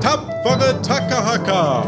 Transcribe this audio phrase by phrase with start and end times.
[0.00, 1.84] Tapfere Takahaka!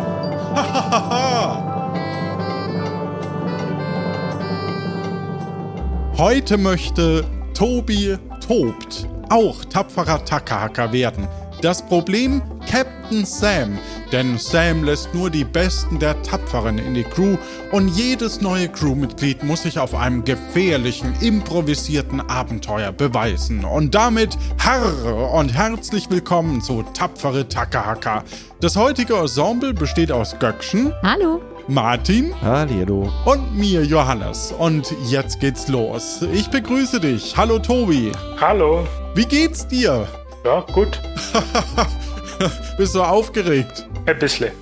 [6.17, 7.25] Heute möchte
[7.55, 11.29] Tobi tobt auch tapferer Takahaka werden.
[11.62, 13.79] Das Problem Captain Sam,
[14.12, 17.36] denn Sam lässt nur die Besten der Tapferen in die Crew
[17.72, 23.64] und jedes neue Crewmitglied muss sich auf einem gefährlichen, improvisierten Abenteuer beweisen.
[23.64, 28.25] Und damit Herr und herzlich willkommen zu Tapfere Takahaka.
[28.61, 30.93] Das heutige Ensemble besteht aus Göckchen.
[31.03, 31.40] Hallo.
[31.68, 32.34] Martin.
[32.41, 33.12] Hallo.
[33.27, 34.53] Und mir, Johannes.
[34.59, 36.23] Und jetzt geht's los.
[36.33, 37.37] Ich begrüße dich.
[37.37, 38.12] Hallo, Tobi.
[38.41, 38.87] Hallo.
[39.15, 40.09] Wie geht's dir?
[40.45, 40.98] Ja, gut.
[42.78, 43.87] Bist du aufgeregt?
[44.06, 44.52] Ein bisschen.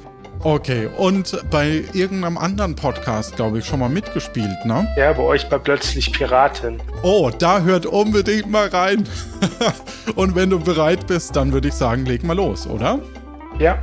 [0.40, 4.86] Okay, und bei irgendeinem anderen Podcast, glaube ich, schon mal mitgespielt, ne?
[4.96, 6.80] Ja, bei euch bei Plötzlich Piraten.
[7.02, 9.08] Oh, da hört unbedingt mal rein.
[10.14, 13.00] und wenn du bereit bist, dann würde ich sagen, leg mal los, oder?
[13.58, 13.78] Ja.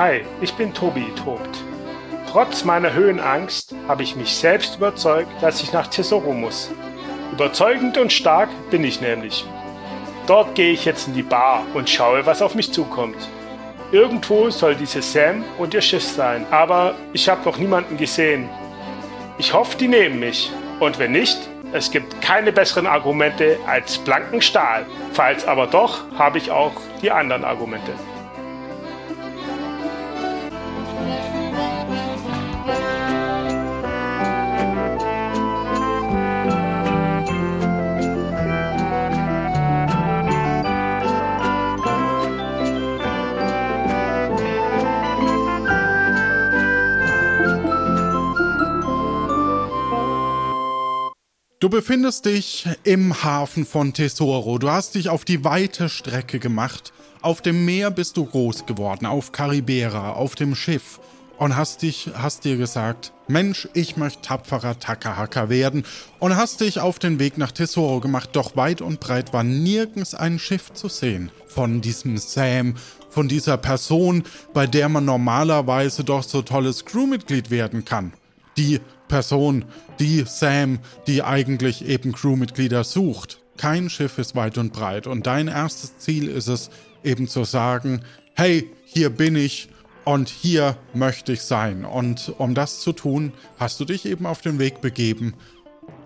[0.00, 1.58] Hi, ich bin Tobi Tobt.
[2.30, 6.70] Trotz meiner Höhenangst habe ich mich selbst überzeugt, dass ich nach Tesoro muss.
[7.32, 9.44] Überzeugend und stark bin ich nämlich.
[10.28, 13.16] Dort gehe ich jetzt in die Bar und schaue, was auf mich zukommt.
[13.90, 18.48] Irgendwo soll diese Sam und ihr Schiff sein, aber ich habe noch niemanden gesehen.
[19.36, 20.52] Ich hoffe, die nehmen mich.
[20.78, 21.38] Und wenn nicht,
[21.72, 24.86] es gibt keine besseren Argumente als blanken Stahl.
[25.12, 27.90] Falls aber doch, habe ich auch die anderen Argumente.
[51.60, 54.58] Du befindest dich im Hafen von Tesoro.
[54.58, 56.92] Du hast dich auf die weite Strecke gemacht.
[57.20, 61.00] Auf dem Meer bist du groß geworden, auf Karibera, auf dem Schiff.
[61.36, 65.82] Und hast dich, hast dir gesagt, Mensch, ich möchte tapferer Takahaka werden.
[66.20, 68.30] Und hast dich auf den Weg nach Tesoro gemacht.
[68.34, 71.32] Doch weit und breit war nirgends ein Schiff zu sehen.
[71.48, 72.76] Von diesem Sam,
[73.10, 74.22] von dieser Person,
[74.54, 78.12] bei der man normalerweise doch so tolles Crewmitglied werden kann.
[78.56, 78.78] Die
[79.08, 79.64] Person,
[79.98, 83.40] die Sam, die eigentlich eben Crewmitglieder sucht.
[83.56, 86.70] Kein Schiff ist weit und breit und dein erstes Ziel ist es
[87.02, 88.02] eben zu sagen,
[88.34, 89.68] hey, hier bin ich
[90.04, 91.84] und hier möchte ich sein.
[91.84, 95.34] Und um das zu tun, hast du dich eben auf den Weg begeben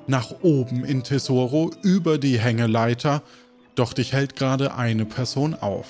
[0.06, 3.22] nach oben in Tesoro über die Hängeleiter,
[3.74, 5.86] doch dich hält gerade eine Person auf,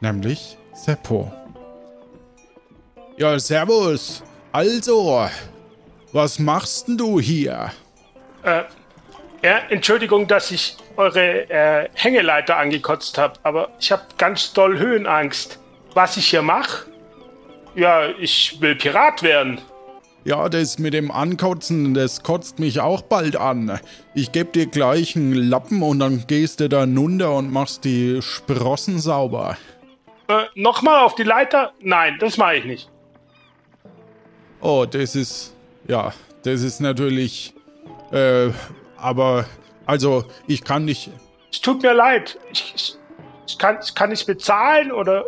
[0.00, 1.32] nämlich Seppo.
[3.16, 4.22] Ja, servus.
[4.52, 5.28] Also,
[6.12, 7.72] was machst denn du hier?
[8.42, 8.62] Äh,
[9.42, 15.58] ja, Entschuldigung, dass ich eure äh, Hängeleiter angekotzt habe, aber ich habe ganz doll Höhenangst.
[15.94, 16.86] Was ich hier mache?
[17.74, 19.60] Ja, ich will Pirat werden.
[20.24, 23.80] Ja, das mit dem Ankotzen, das kotzt mich auch bald an.
[24.14, 28.22] Ich geb dir gleich einen Lappen und dann gehst du da runter und machst die
[28.22, 29.56] Sprossen sauber.
[30.28, 31.72] Äh, nochmal auf die Leiter?
[31.80, 32.88] Nein, das mache ich nicht.
[34.60, 35.56] Oh, das ist.
[35.88, 36.12] Ja,
[36.44, 37.54] das ist natürlich.
[38.10, 38.50] Äh,
[38.96, 39.46] aber.
[39.84, 41.10] Also, ich kann nicht.
[41.50, 42.38] Es tut mir leid.
[42.52, 42.96] Ich, ich,
[43.46, 45.24] ich, kann, ich kann nicht bezahlen oder.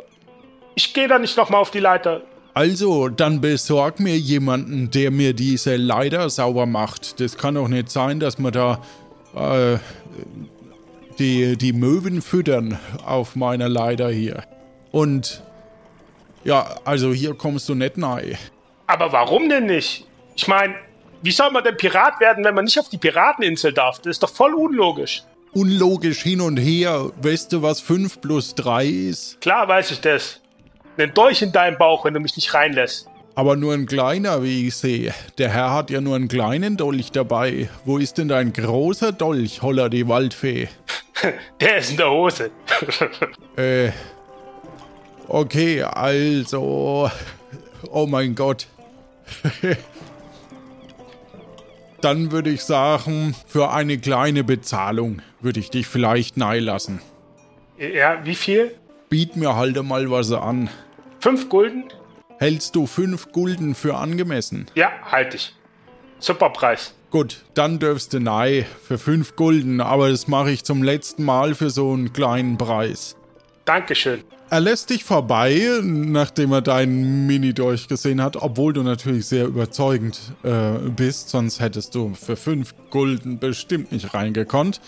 [0.77, 2.23] Ich gehe da nicht nochmal auf die Leiter.
[2.55, 7.21] Also, dann besorg mir jemanden, der mir diese Leiter sauber macht.
[7.21, 8.81] Das kann doch nicht sein, dass wir da
[9.35, 9.79] äh,
[11.19, 14.45] die, die Möwen füttern auf meiner Leiter hier.
[14.93, 15.43] Und
[16.45, 18.37] ja, also hier kommst du nicht nahe.
[18.87, 20.07] Aber warum denn nicht?
[20.37, 20.75] Ich meine,
[21.23, 23.99] wie soll man denn Pirat werden, wenn man nicht auf die Pirateninsel darf?
[23.99, 25.23] Das ist doch voll unlogisch.
[25.53, 27.11] Unlogisch hin und her.
[27.23, 29.41] Weißt du, was 5 plus 3 ist?
[29.41, 30.41] Klar weiß ich das.
[30.99, 33.09] Ein Dolch in deinem Bauch, wenn du mich nicht reinlässt.
[33.37, 35.13] Aber nur ein kleiner, wie ich sehe.
[35.39, 37.69] Der Herr hat ja nur einen kleinen Dolch dabei.
[37.85, 40.69] Wo ist denn dein großer Dolch, holla die Waldfee?
[41.61, 42.51] Der ist in der Hose.
[43.57, 43.91] Äh.
[45.27, 47.11] Okay, also.
[47.91, 48.67] Oh mein Gott.
[52.05, 57.01] Dann würde ich sagen, für eine kleine Bezahlung würde ich dich vielleicht nahe lassen.
[57.79, 58.75] ja, wie viel?
[59.09, 60.69] Biet mir halt mal was an.
[61.21, 61.85] Fünf Gulden?
[62.39, 64.67] Hältst du fünf Gulden für angemessen?
[64.75, 65.55] Ja, halte ich.
[66.19, 66.95] Super Preis.
[67.11, 71.55] Gut, dann dürfst du nahe für fünf Gulden, aber das mache ich zum letzten Mal
[71.55, 73.17] für so einen kleinen Preis.
[73.65, 74.25] Dankeschön.
[74.51, 80.21] Er lässt dich vorbei, nachdem er deinen Mini durchgesehen hat, obwohl du natürlich sehr überzeugend
[80.43, 84.81] äh, bist, sonst hättest du für fünf Gulden bestimmt nicht reingekonnt.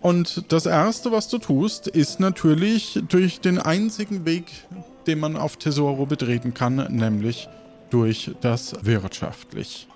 [0.00, 4.46] Und das Erste, was du tust, ist natürlich durch den einzigen Weg,
[5.06, 7.48] den man auf Tesoro betreten kann, nämlich
[7.90, 9.86] durch das Wirtschaftlich.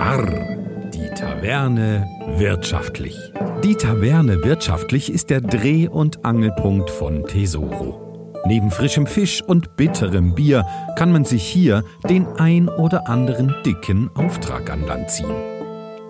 [0.00, 0.56] Arr,
[0.94, 2.08] die Taverne
[2.38, 3.14] wirtschaftlich.
[3.62, 8.32] Die Taverne wirtschaftlich ist der Dreh- und Angelpunkt von Tesoro.
[8.46, 10.64] Neben frischem Fisch und bitterem Bier
[10.96, 15.34] kann man sich hier den ein oder anderen dicken Auftrag an Land ziehen.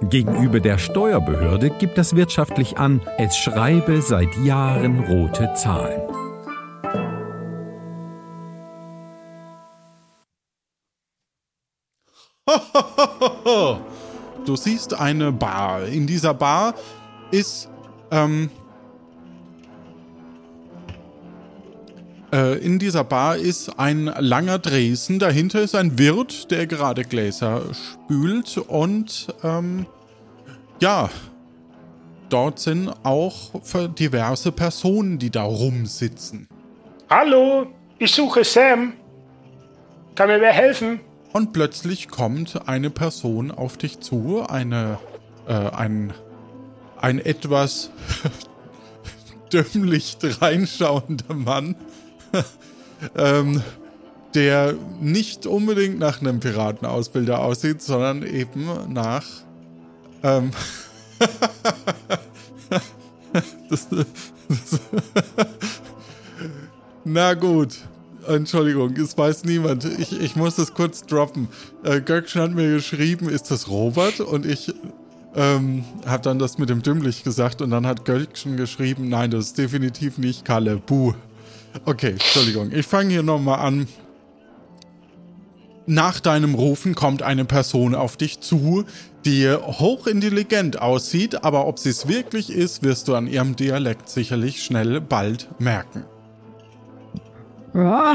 [0.08, 6.00] Gegenüber der Steuerbehörde gibt das wirtschaftlich an, es schreibe seit Jahren rote Zahlen.
[14.46, 15.84] Du siehst eine Bar.
[15.86, 16.74] In dieser Bar
[17.30, 17.68] ist
[18.10, 18.50] ähm,
[22.32, 25.18] äh, in dieser Bar ist ein langer Dresen.
[25.18, 29.86] Dahinter ist ein Wirt, der gerade Gläser spült und ähm,
[30.80, 31.10] ja,
[32.30, 33.50] dort sind auch
[33.98, 36.48] diverse Personen, die da rumsitzen.
[37.10, 37.66] Hallo,
[37.98, 38.94] ich suche Sam.
[40.14, 41.00] Kann mir wer helfen?
[41.32, 44.98] Und plötzlich kommt eine Person auf dich zu, eine,
[45.46, 46.12] äh, ein,
[47.00, 47.90] ein etwas
[49.52, 51.76] dümmlich reinschauender Mann,
[53.16, 53.62] ähm,
[54.34, 59.24] der nicht unbedingt nach einem Piratenausbilder aussieht, sondern eben nach,
[60.22, 60.50] ähm,
[63.68, 64.06] das, das,
[67.04, 67.78] na gut.
[68.36, 69.84] Entschuldigung, es weiß niemand.
[69.84, 71.48] Ich, ich muss das kurz droppen.
[71.82, 74.20] Äh, Göckchen hat mir geschrieben, ist das Robert?
[74.20, 74.72] Und ich
[75.34, 79.46] ähm, habe dann das mit dem Dümmlich gesagt und dann hat Göckchen geschrieben, nein, das
[79.46, 80.76] ist definitiv nicht Kalle.
[80.76, 81.14] Buh.
[81.84, 82.72] Okay, Entschuldigung.
[82.72, 83.86] Ich fange hier nochmal an.
[85.86, 88.84] Nach deinem Rufen kommt eine Person auf dich zu,
[89.24, 94.62] die hochintelligent aussieht, aber ob sie es wirklich ist, wirst du an ihrem Dialekt sicherlich
[94.62, 96.04] schnell bald merken.
[97.74, 98.14] Ja,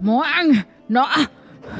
[0.00, 0.64] morgen.
[0.88, 1.06] Na,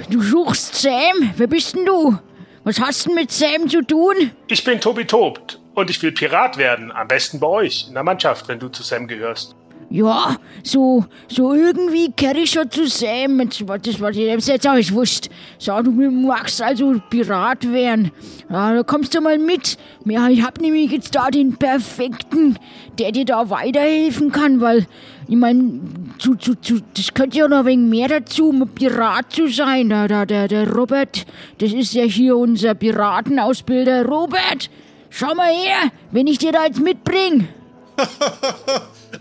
[0.09, 1.33] du suchst Sam.
[1.37, 2.17] Wer bist denn du?
[2.65, 4.31] Was hast du mit Sam zu tun?
[4.47, 6.93] Ich bin Tobi Tobt und ich will Pirat werden.
[6.93, 9.57] Am besten bei euch in der Mannschaft, wenn du zu Sam gehörst.
[9.91, 13.39] Ja, so, so irgendwie kehre ich schon zu Sam.
[13.47, 15.29] Das, das, was ich jetzt auch ich wusste.
[15.59, 18.11] So, du magst also Pirat werden.
[18.49, 19.77] Ja, da kommst du mal mit.
[20.07, 22.59] Ja, ich hab nämlich jetzt da den Perfekten,
[22.99, 24.87] der dir da weiterhelfen kann, weil,
[25.33, 25.81] ich meine,
[26.19, 29.89] zu, zu, zu, das könnte ja noch ein wenig mehr dazu, um Pirat zu sein.
[29.89, 31.25] Da, da, der, der Robert,
[31.57, 34.05] das ist ja hier unser Piratenausbilder.
[34.05, 34.69] Robert,
[35.09, 37.49] schau mal her, wenn ich dir da jetzt mitbring.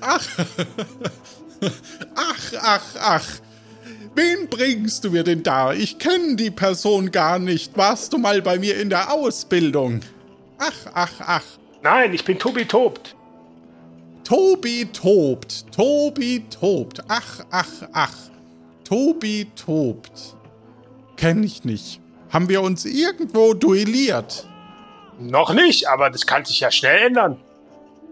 [0.02, 0.28] ach,
[2.16, 3.28] ach, ach, ach.
[4.14, 5.72] Wen bringst du mir denn da?
[5.72, 7.78] Ich kenne die Person gar nicht.
[7.78, 10.02] Warst du mal bei mir in der Ausbildung?
[10.58, 11.44] Ach, ach, ach.
[11.82, 13.16] Nein, ich bin Tobi Tobt.
[14.24, 17.02] Tobi tobt, Tobi tobt.
[17.08, 18.16] Ach, ach, ach.
[18.84, 20.36] Tobi tobt.
[21.18, 22.00] Kenn ich nicht.
[22.30, 24.48] Haben wir uns irgendwo duelliert?
[25.20, 27.38] Noch nicht, aber das kann sich ja schnell ändern.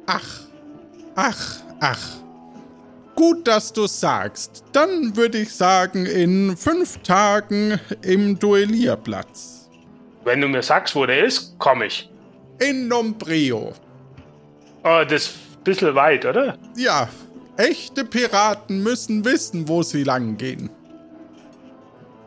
[0.06, 0.42] Ach,
[1.16, 2.20] ach, ach.
[3.16, 4.64] Gut, dass du sagst.
[4.72, 9.70] Dann würde ich sagen, in fünf Tagen im Duellierplatz.
[10.24, 12.10] Wenn du mir sagst, wo der ist, komme ich.
[12.60, 13.74] In Nombrio.
[14.84, 16.58] Oh, das ist ein bisschen weit, oder?
[16.76, 17.10] Ja,
[17.58, 20.70] echte Piraten müssen wissen, wo sie lang gehen.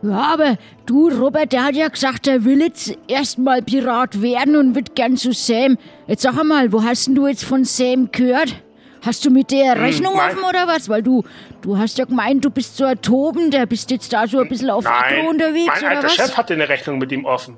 [0.03, 4.75] Ja, aber du, Robert, der hat ja gesagt, er will jetzt erstmal Pirat werden und
[4.75, 5.79] wird gern zu Sam.
[6.09, 8.57] Jetzt sag mal, wo hast denn du jetzt von Sam gehört?
[9.05, 10.31] Hast du mit der Rechnung nein.
[10.31, 10.89] offen oder was?
[10.89, 11.25] Weil du,
[11.61, 14.49] du hast ja gemeint, du bist so ein Toben, der bist jetzt da so ein
[14.49, 16.15] bisschen auf Nein, Agro unterwegs mein oder alter was?
[16.15, 17.57] Chef hatte eine Rechnung mit ihm offen.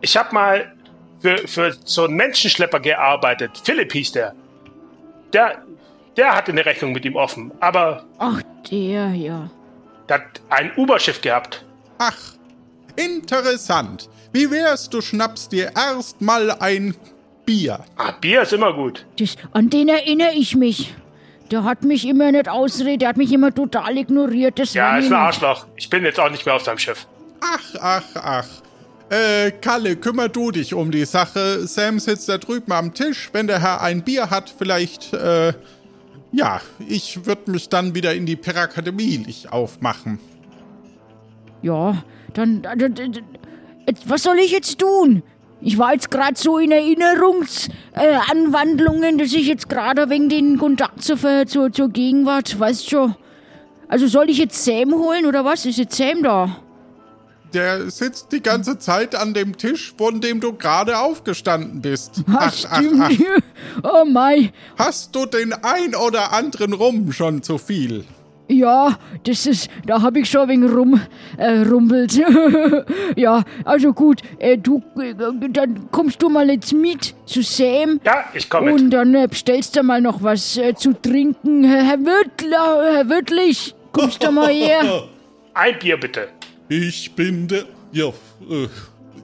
[0.00, 0.72] Ich habe mal
[1.20, 3.52] für, für so einen Menschenschlepper gearbeitet.
[3.62, 4.34] Philipp hieß der.
[5.32, 5.62] Der,
[6.16, 7.52] der hatte eine Rechnung mit ihm offen.
[7.60, 8.40] Aber Ach,
[8.70, 9.50] der, ja.
[10.08, 11.64] der hat ein Uberschiff gehabt.
[11.98, 12.16] Ach,
[12.96, 14.08] interessant.
[14.32, 16.94] Wie wär's, du schnappst dir erst mal ein
[17.44, 17.80] Bier?
[17.96, 19.06] Ah, Bier ist immer gut.
[19.18, 20.94] Das, an den erinnere ich mich.
[21.50, 24.58] Der hat mich immer nicht ausredet, der hat mich immer total ignoriert.
[24.58, 25.66] Das Ja, war ist ein Arschloch.
[25.76, 27.06] Ich bin jetzt auch nicht mehr auf seinem Schiff.
[27.40, 28.48] Ach, ach, ach.
[29.08, 31.64] Äh, Kalle, kümmer du dich um die Sache.
[31.68, 33.30] Sam sitzt da drüben am Tisch.
[33.32, 35.52] Wenn der Herr ein Bier hat, vielleicht, äh,
[36.32, 40.18] ja, ich würde mich dann wieder in die Pirakademie aufmachen.
[41.62, 42.02] Ja,
[42.34, 43.12] dann, dann, dann,
[44.06, 45.22] was soll ich jetzt tun?
[45.60, 51.02] Ich war jetzt gerade so in Erinnerungsanwandlungen, äh, dass ich jetzt gerade wegen den Kontakt
[51.02, 53.14] zur, zur, zur Gegenwart, weißt schon.
[53.86, 55.64] Also soll ich jetzt Sam holen oder was?
[55.64, 56.56] Ist jetzt Sam da?
[57.56, 62.22] Der sitzt die ganze Zeit an dem Tisch, von dem du gerade aufgestanden bist.
[62.30, 63.00] Ach, stimmt.
[63.00, 63.42] Ach, ach.
[63.82, 64.50] Oh mein.
[64.76, 68.04] Hast du den ein oder anderen Rum schon zu viel?
[68.48, 71.00] Ja, das ist, da habe ich schon ein wenig rum,
[71.38, 72.20] äh, rumpelt.
[73.16, 75.14] ja, also gut, äh, du, äh,
[75.50, 78.00] dann kommst du mal jetzt mit zu Sam.
[78.04, 81.64] Ja, ich komme Und dann äh, bestellst du mal noch was äh, zu trinken.
[81.64, 85.08] Herr Wirtler, Herr Wirtlich, kommst du mal her?
[85.54, 86.28] Ein Bier bitte.
[86.68, 88.68] Ich bin der, ja, äh,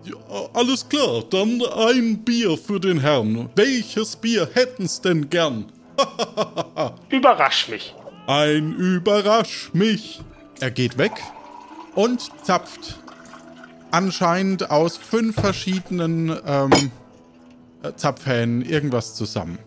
[0.05, 0.17] ja,
[0.55, 3.51] alles klar, dann ein Bier für den Herrn.
[3.57, 5.67] Welches Bier hätten's denn gern?
[7.09, 7.95] Überrasch mich.
[8.27, 10.21] Ein Überrasch mich.
[10.61, 11.13] Er geht weg
[11.97, 13.01] und zapft
[13.91, 16.91] anscheinend aus fünf verschiedenen ähm,
[17.97, 19.59] Zapfhähnen irgendwas zusammen.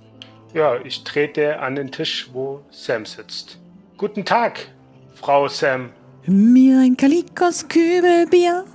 [0.53, 3.59] Ja, ich trete an den Tisch, wo Sam sitzt.
[3.97, 4.69] Guten Tag,
[5.15, 5.89] Frau Sam.
[6.27, 8.65] Mir ein Kalikos Kübelbier.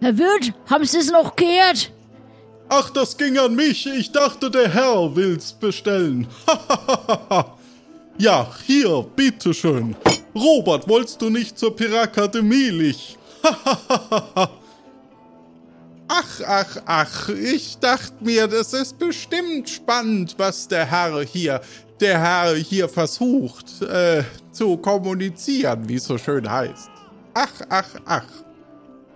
[0.00, 1.92] Herr Wirt, haben Sie es noch gehört?
[2.68, 3.84] Ach, das ging an mich.
[3.86, 6.28] Ich dachte, der Herr will's bestellen.
[8.18, 9.96] ja, hier, bitteschön.
[10.36, 13.18] Robert, wolltest du nicht zur Pirakademie lich?
[16.06, 21.60] ach, ach, ach, ich dachte mir, das ist bestimmt spannend, was der Herr hier,
[21.98, 26.89] der Herr hier versucht äh, zu kommunizieren, wie es so schön heißt.
[27.34, 28.26] Ach, ach, ach.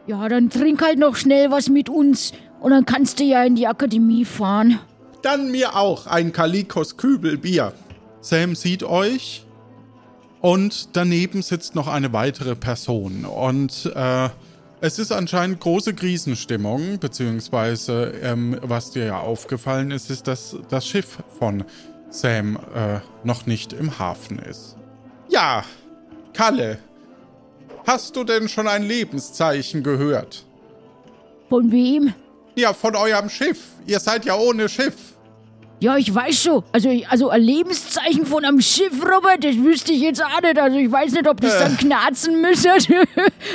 [0.07, 3.57] Ja, dann trink halt noch schnell was mit uns und dann kannst du ja in
[3.57, 4.79] die Akademie fahren.
[5.23, 7.73] Dann mir auch ein Kalikos Kübelbier.
[8.21, 9.47] Sam sieht euch
[10.41, 14.29] und daneben sitzt noch eine weitere Person und äh,
[14.81, 20.87] es ist anscheinend große Krisenstimmung, beziehungsweise ähm, was dir ja aufgefallen ist, ist, dass das
[20.87, 21.65] Schiff von
[22.11, 24.77] Sam äh, noch nicht im Hafen ist.
[25.31, 25.65] Ja,
[26.35, 26.79] Kalle,
[27.87, 30.45] Hast du denn schon ein Lebenszeichen gehört?
[31.49, 32.15] Von wem?
[32.55, 33.73] Ja, von eurem Schiff.
[33.87, 35.14] Ihr seid ja ohne Schiff.
[35.85, 36.63] Ja, ich weiß schon.
[36.73, 40.59] Also, also ein Lebenszeichen von einem Schiff, Robert, das wüsste ich jetzt auch nicht.
[40.59, 41.59] Also ich weiß nicht, ob das äh.
[41.59, 42.71] dann knarzen müsste.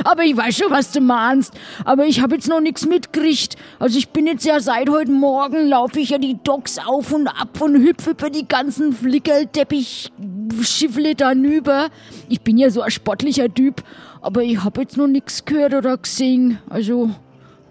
[0.04, 1.56] Aber ich weiß schon, was du meinst.
[1.86, 3.56] Aber ich habe jetzt noch nichts mitgekriegt.
[3.80, 7.28] Also ich bin jetzt ja seit heute Morgen, laufe ich ja die Docks auf und
[7.28, 11.90] ab und hüpfe über die ganzen Flickerteppich-Schiffle da rüber.
[12.28, 13.82] Ich bin ja so ein sportlicher Typ.
[14.22, 16.60] Aber ich habe jetzt noch nichts gehört oder gesehen.
[16.70, 17.10] Also,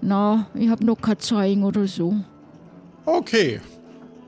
[0.00, 2.16] na, ich habe noch kein Zeichen oder so.
[3.04, 3.60] Okay.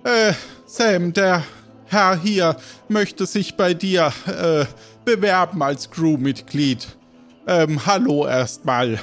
[0.05, 0.33] Äh,
[0.67, 1.45] Sam, der
[1.87, 2.57] Herr hier
[2.89, 4.65] möchte sich bei dir äh,
[5.05, 6.87] bewerben als Crewmitglied.
[7.47, 8.99] Ähm, hallo erstmal.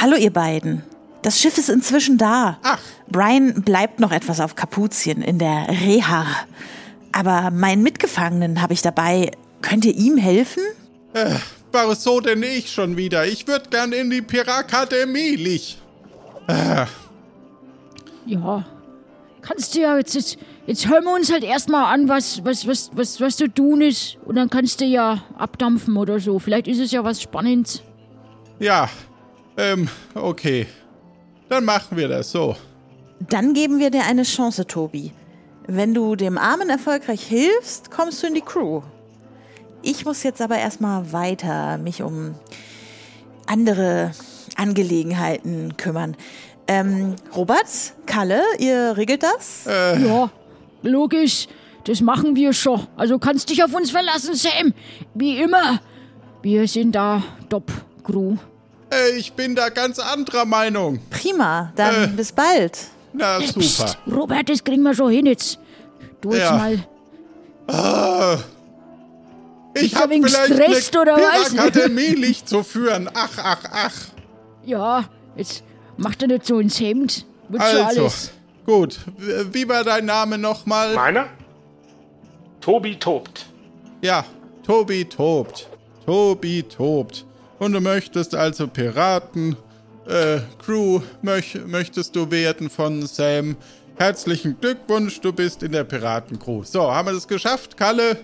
[0.00, 0.82] Hallo ihr beiden.
[1.22, 2.58] Das Schiff ist inzwischen da.
[2.62, 2.78] Ach.
[3.08, 6.26] Brian bleibt noch etwas auf Kapuzien in der Reha.
[7.12, 9.30] Aber meinen Mitgefangenen habe ich dabei.
[9.62, 10.62] Könnt ihr ihm helfen?
[11.14, 11.36] Äh,
[11.94, 13.24] so denn ich schon wieder?
[13.24, 15.78] Ich würde gern in die Pirakademie, Lich.
[16.48, 16.84] Äh.
[18.26, 18.64] Ja,
[19.44, 22.90] kannst du ja jetzt, jetzt, jetzt hören wir uns halt erstmal an, was, was, was,
[22.94, 24.16] was, was zu tun ist.
[24.24, 26.38] Und dann kannst du ja abdampfen oder so.
[26.38, 27.82] Vielleicht ist es ja was Spannendes.
[28.58, 28.88] Ja,
[29.56, 30.66] ähm, okay.
[31.48, 32.56] Dann machen wir das so.
[33.20, 35.12] Dann geben wir dir eine Chance, Tobi.
[35.66, 38.82] Wenn du dem Armen erfolgreich hilfst, kommst du in die Crew.
[39.82, 42.34] Ich muss jetzt aber erstmal weiter mich um
[43.46, 44.12] andere
[44.56, 46.16] Angelegenheiten kümmern.
[46.66, 47.66] Ähm, Robert,
[48.06, 49.66] Kalle, ihr regelt das?
[49.66, 50.06] Äh.
[50.06, 50.30] Ja,
[50.82, 51.46] logisch.
[51.84, 52.86] Das machen wir schon.
[52.96, 54.72] Also kannst dich auf uns verlassen, Sam.
[55.14, 55.80] Wie immer.
[56.42, 58.36] Wir sind da Top-Crew.
[58.90, 61.00] Äh, ich bin da ganz anderer Meinung.
[61.10, 62.06] Prima, dann äh.
[62.08, 62.78] bis bald.
[63.12, 63.60] Na, super.
[63.60, 65.58] Psst, Robert, das kriegen wir schon hin jetzt.
[66.20, 66.56] Du jetzt ja.
[66.56, 66.78] mal.
[67.66, 68.38] Ah.
[69.74, 73.10] Ich habe vielleicht eine Akademie zu führen.
[73.12, 73.94] Ach, ach, ach.
[74.64, 75.04] Ja,
[75.36, 75.64] jetzt
[75.96, 77.26] macht er nicht so ins Hemd.
[77.48, 78.32] Wird also, alles.
[78.66, 78.98] gut.
[79.52, 80.94] Wie war dein Name nochmal?
[80.94, 81.26] Meiner?
[82.60, 83.46] Tobi tobt.
[84.02, 84.24] Ja,
[84.64, 85.68] Tobi tobt.
[86.06, 87.24] Tobi tobt.
[87.58, 89.56] Und du möchtest also Piraten,
[90.06, 93.56] äh, Crew möch, möchtest du werden von Sam.
[93.96, 96.64] Herzlichen Glückwunsch, du bist in der Piratencrew.
[96.64, 98.18] So, haben wir das geschafft, Kalle?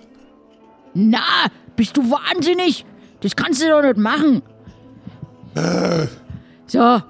[0.95, 1.47] Na,
[1.77, 2.85] bist du wahnsinnig?
[3.21, 4.43] Das kannst du doch nicht machen.
[5.55, 6.07] Äh.
[6.67, 7.03] So,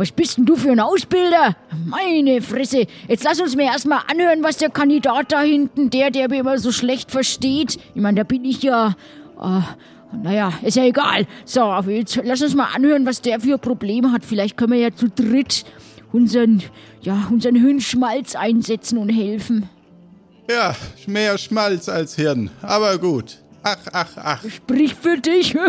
[0.00, 1.54] was bist denn du für ein Ausbilder?
[1.84, 2.86] Meine Fresse.
[3.06, 6.56] Jetzt lass uns mir erstmal anhören, was der Kandidat da hinten, der, der mir immer
[6.58, 7.78] so schlecht versteht.
[7.94, 8.96] Ich meine, da bin ich ja.
[9.38, 9.60] Äh,
[10.22, 11.26] naja, ist ja egal.
[11.44, 14.24] So, jetzt lass uns mal anhören, was der für Probleme hat.
[14.24, 15.66] Vielleicht können wir ja zu dritt
[16.12, 16.62] unseren,
[17.02, 19.68] ja, unseren Hirnschmalz einsetzen und helfen.
[20.50, 20.74] Ja,
[21.06, 22.48] mehr Schmalz als Hirn.
[22.62, 23.36] Aber gut.
[23.62, 24.44] Ach, ach, ach.
[24.48, 25.54] Sprich für dich.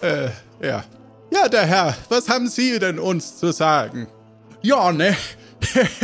[0.00, 0.28] Äh,
[0.64, 0.84] ja.
[1.30, 4.08] Ja, der Herr, was haben Sie denn uns zu sagen?
[4.62, 5.14] Ja, ne?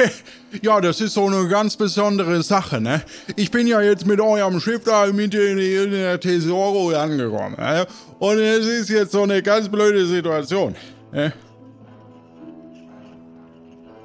[0.63, 3.03] ja, das ist so eine ganz besondere Sache, ne?
[3.37, 7.87] Ich bin ja jetzt mit eurem Schiff da mit in, in der Tesoro angekommen, ne?
[8.19, 10.75] Und es ist jetzt so eine ganz blöde Situation,
[11.13, 11.33] ne?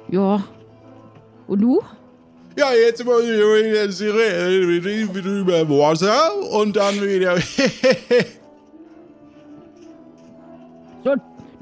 [0.08, 0.42] ja.
[1.46, 1.82] Und du?
[2.56, 7.36] Ja, jetzt muss ich wieder über Wasser und dann wieder.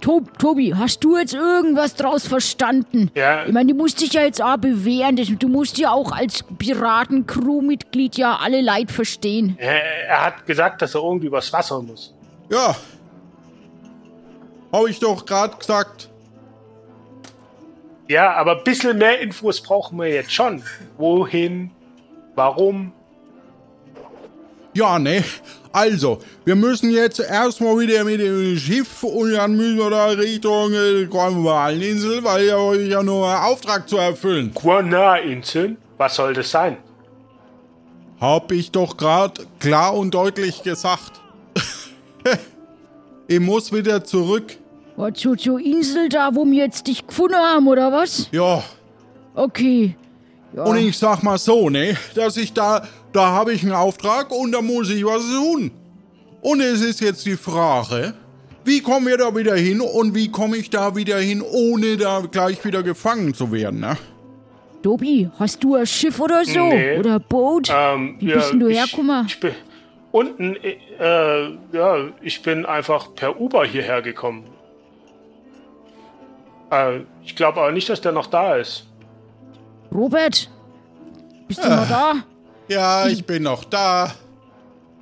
[0.01, 3.11] Tob, Tobi, hast du jetzt irgendwas draus verstanden?
[3.15, 3.45] Ja.
[3.47, 5.17] Ich meine, du musst dich ja jetzt auch bewähren.
[5.17, 9.57] Du musst ja auch als Piraten-Crew-Mitglied ja alle Leid verstehen.
[9.59, 12.15] Er, er hat gesagt, dass er irgendwie übers Wasser muss.
[12.51, 12.77] ja.
[14.71, 16.11] Hab ich doch grad gesagt.
[18.07, 20.63] Ja, aber ein bisschen mehr Infos brauchen wir jetzt schon.
[20.99, 21.71] Wohin?
[22.35, 22.93] Warum?
[24.75, 25.25] Ja, ne?
[25.73, 30.73] Also, wir müssen jetzt erstmal wieder mit dem Schiff und dann müssen wir da Richtung
[30.73, 34.53] äh, Kornwaleninsel, weil ja euch ja nur einen Auftrag zu erfüllen.
[34.55, 35.77] Guana-Inseln?
[35.99, 36.77] Was soll das sein?
[38.21, 41.21] Hab ich doch grad klar und deutlich gesagt.
[43.29, 44.57] ich muss wieder zurück.
[44.97, 48.29] Was, zu, zur Insel da, wo wir jetzt dich gefunden haben, oder was?
[48.33, 48.65] Ja,
[49.39, 49.95] Okay.
[50.53, 50.65] Ja.
[50.65, 51.97] und ich sag mal so, ne?
[52.15, 55.71] Dass ich da, da habe ich einen Auftrag und da muss ich was tun.
[56.41, 58.15] Und es ist jetzt die Frage,
[58.65, 62.21] wie kommen wir da wieder hin und wie komme ich da wieder hin, ohne da
[62.21, 63.97] gleich wieder gefangen zu werden, ne?
[64.83, 66.69] Tobi, hast du ein Schiff oder so?
[66.69, 66.99] Nee.
[66.99, 67.69] Oder ein Boot?
[67.75, 69.27] Ähm, Wie bist denn du ich- hergekommen?
[69.27, 69.53] Ich bin
[70.13, 74.45] unten, äh, ja, ich bin einfach per Uber hierher gekommen.
[76.71, 78.87] Äh, ich glaube aber nicht, dass der noch da ist.
[79.93, 80.49] Robert,
[81.49, 82.13] bist du noch da?
[82.69, 84.13] Ja, ich bin noch da.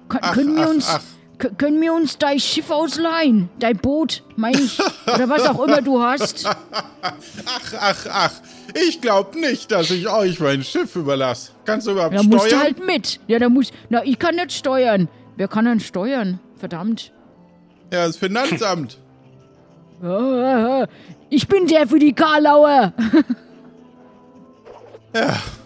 [0.08, 1.00] Kann, Ach, können, wir ach, uns, ach.
[1.38, 3.48] k- können wir uns dein Schiff ausleihen?
[3.58, 4.78] Dein Boot, meine ich.
[5.06, 6.46] Oder was auch immer du hast.
[6.46, 6.56] Ach,
[7.80, 8.32] ach, ach.
[8.88, 11.50] Ich glaub nicht, dass ich euch mein Schiff überlasse.
[11.64, 12.62] Kannst du überhaupt Da musst du steuern?
[12.62, 13.18] halt mit.
[13.26, 13.72] Ja, da muss.
[13.88, 15.08] Na, ich kann nicht steuern.
[15.36, 16.38] Wer kann denn steuern?
[16.56, 17.12] Verdammt.
[17.92, 18.98] Ja, das Finanzamt.
[21.28, 22.92] Ich bin der für die Karlauer.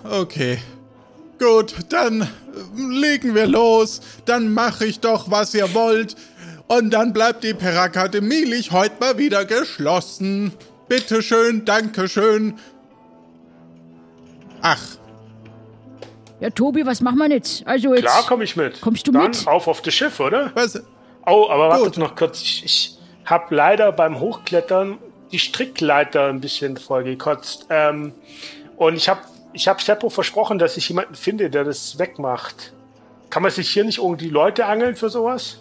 [0.05, 0.59] Okay.
[1.41, 2.27] Gut, dann äh,
[2.77, 4.01] legen wir los.
[4.27, 6.15] Dann mache ich doch, was ihr wollt.
[6.69, 10.53] Und dann bleibt die Perakademie Lich heute mal wieder geschlossen.
[10.89, 12.59] Bitteschön, Dankeschön.
[14.63, 14.81] Ach,
[16.41, 17.67] Ja, Tobi, was machen wir jetzt?
[17.67, 18.03] Also jetzt.
[18.05, 18.81] Klar komme ich mit.
[18.81, 19.47] Kommst du Dann mit?
[19.47, 20.51] auf auf das Schiff, oder?
[20.55, 20.81] was?
[21.27, 21.99] Oh, aber wartet Gut.
[21.99, 22.41] noch kurz.
[22.43, 24.99] Ich, ich habe leider beim Hochklettern
[25.33, 27.67] die Strickleiter ein bisschen vollgekotzt.
[27.71, 28.13] Ähm,
[28.77, 29.21] und ich habe
[29.53, 32.73] ich hab Seppo versprochen, dass ich jemanden finde, der das wegmacht.
[33.31, 35.59] Kann man sich hier nicht irgendwie Leute angeln für sowas?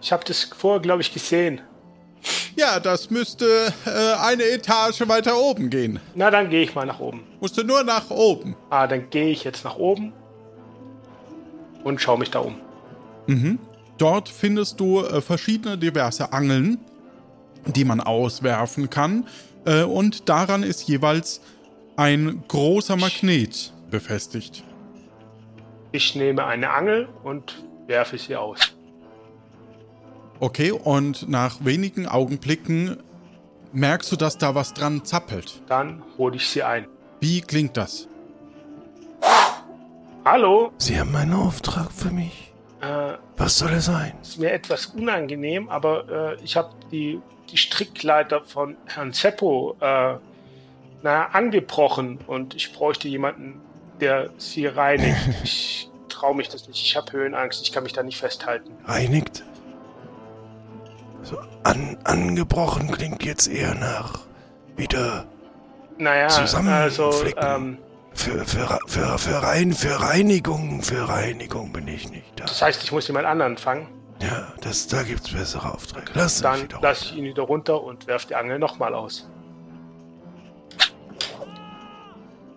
[0.00, 1.60] Ich habe das vorher, glaube ich, gesehen.
[2.56, 6.00] Ja, das müsste äh, eine Etage weiter oben gehen.
[6.14, 7.24] Na, dann gehe ich mal nach oben.
[7.40, 8.56] Musste nur nach oben.
[8.68, 10.12] Ah, dann gehe ich jetzt nach oben
[11.84, 12.56] und schaue mich da um.
[13.98, 16.78] Dort findest du äh, verschiedene diverse Angeln,
[17.66, 19.26] die man auswerfen kann.
[19.64, 21.40] Äh, und daran ist jeweils
[22.00, 24.64] ein großer Magnet befestigt.
[25.92, 28.58] Ich nehme eine Angel und werfe sie aus.
[30.38, 33.02] Okay, und nach wenigen Augenblicken
[33.72, 35.60] merkst du, dass da was dran zappelt.
[35.66, 36.86] Dann hole ich sie ein.
[37.20, 38.08] Wie klingt das?
[40.24, 40.72] Hallo?
[40.78, 42.54] Sie haben einen Auftrag für mich.
[42.80, 44.14] Äh, Was soll er sein?
[44.22, 50.14] ist mir etwas unangenehm, aber äh, ich habe die, die Strickleiter von Herrn Seppo äh,
[51.02, 53.60] na, angebrochen und ich bräuchte jemanden,
[54.00, 55.16] der sie reinigt.
[55.44, 56.84] Ich traue mich das nicht.
[56.84, 57.62] Ich habe Höhenangst.
[57.62, 58.72] Ich kann mich da nicht festhalten.
[58.84, 59.42] Reinigt?
[61.22, 64.20] So an, angebrochen klingt jetzt eher nach
[64.76, 65.26] wieder
[65.98, 67.78] Naja, also ähm,
[68.12, 72.44] für, für, für, für, rein, für Reinigung, für Reinigung bin ich nicht da.
[72.44, 73.88] das heißt, ich muss jemand anderen fangen.
[74.20, 76.10] Ja, das, da gibt's bessere Aufträge.
[76.14, 79.30] Lass Dann lasse ich ihn wieder runter und werfe die Angel nochmal aus.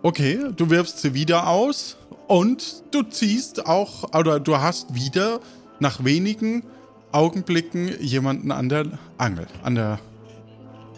[0.04, 1.96] Okay, du wirfst sie wieder aus
[2.28, 5.40] und du ziehst auch, oder du hast wieder
[5.80, 6.62] nach wenigen
[7.10, 8.84] Augenblicken jemanden an der
[9.16, 9.98] Angel, an der,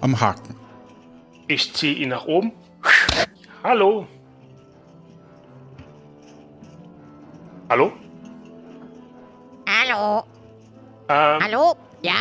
[0.00, 0.56] am Haken.
[1.46, 2.50] Ich ziehe ihn nach oben.
[3.62, 4.08] Hallo?
[7.68, 7.92] Hallo?
[9.68, 10.24] Hallo,
[11.08, 12.14] Ähm, hallo, ja,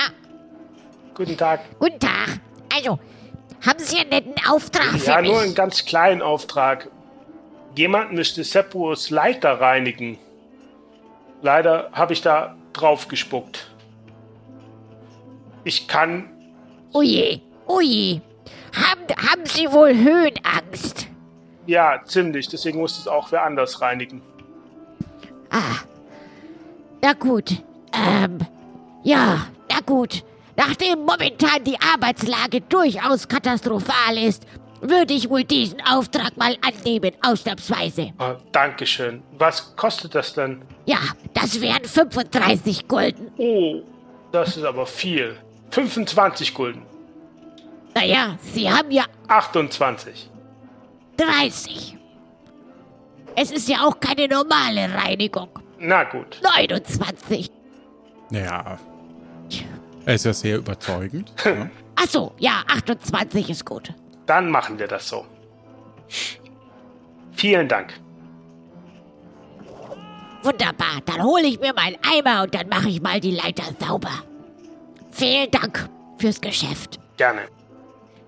[1.16, 1.62] Guten Tag.
[1.80, 2.40] guten Tag.
[2.72, 3.00] Also,
[3.66, 5.32] Haben Sie einen netten Auftrag für Ja, mich?
[5.32, 6.90] nur einen ganz kleinen Auftrag.
[7.76, 10.18] Jemand müsste Seppurs Leiter reinigen.
[11.42, 13.70] Leider habe ich da drauf gespuckt.
[15.64, 16.30] Ich kann.
[16.94, 18.22] Oje, oje.
[18.74, 21.08] Haben, haben Sie wohl Höhenangst?
[21.66, 22.48] Ja, ziemlich.
[22.48, 24.22] Deswegen muss es auch wer anders reinigen.
[27.02, 27.64] Na gut.
[27.94, 28.40] Ähm,
[29.04, 30.24] ja, na gut.
[30.58, 34.46] Nachdem momentan die Arbeitslage durchaus katastrophal ist,
[34.82, 38.14] würde ich wohl diesen Auftrag mal annehmen, ausnahmsweise.
[38.18, 39.24] Ah, Dankeschön.
[39.38, 40.62] Was kostet das denn?
[40.86, 41.00] Ja,
[41.34, 43.32] das wären 35 Gulden.
[43.38, 43.82] Oh,
[44.32, 45.38] das ist aber viel.
[45.72, 46.84] 25 Gulden.
[47.94, 50.30] Naja, Sie haben ja 28.
[51.18, 51.98] 30.
[53.36, 55.50] Es ist ja auch keine normale Reinigung.
[55.80, 56.40] Na gut.
[56.44, 57.50] 29.
[58.30, 58.78] Naja,
[60.06, 61.34] er ist ja sehr überzeugend.
[61.46, 61.70] ne?
[61.96, 63.94] Ach so, ja, 28 ist gut.
[64.26, 65.26] Dann machen wir das so.
[67.32, 67.94] Vielen Dank.
[70.44, 74.24] Wunderbar, dann hole ich mir meinen Eimer und dann mache ich mal die Leiter sauber.
[75.12, 77.00] Vielen Dank fürs Geschäft.
[77.18, 77.42] Gerne.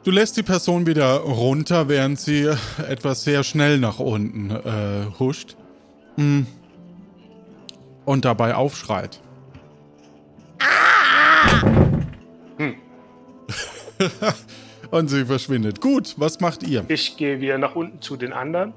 [0.03, 2.49] Du lässt die Person wieder runter, während sie
[2.87, 5.57] etwas sehr schnell nach unten äh, huscht.
[6.15, 6.43] Mm.
[8.05, 9.19] Und dabei aufschreit.
[14.91, 15.81] Und sie verschwindet.
[15.81, 16.85] Gut, was macht ihr?
[16.87, 18.73] Ich gehe wieder nach unten zu den anderen.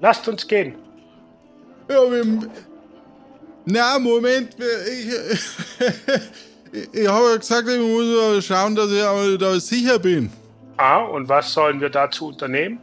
[0.00, 0.76] Lasst uns gehen.
[1.88, 2.24] Ja, wir,
[3.66, 4.56] na, Moment.
[4.58, 5.08] Ich,
[6.92, 10.30] ich habe ja gesagt, ich muss schauen, dass ich da sicher bin.
[10.76, 12.78] Ah, und was sollen wir dazu unternehmen?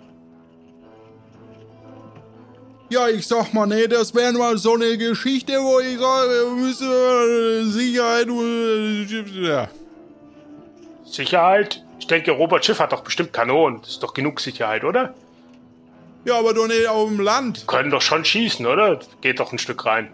[2.91, 6.51] Ja, ich sag mal, nee, das wäre mal so eine Geschichte, wo ich sage, wir
[6.51, 8.27] müssen äh, Sicherheit.
[8.27, 9.69] äh, Ja.
[11.05, 11.83] Sicherheit?
[11.99, 13.79] Ich denke, Robert Schiff hat doch bestimmt Kanonen.
[13.81, 15.13] Das ist doch genug Sicherheit, oder?
[16.25, 17.65] ja, aber doch nicht auf dem Land.
[17.65, 18.99] Können doch schon schießen, oder?
[19.21, 20.13] Geht doch ein Stück rein.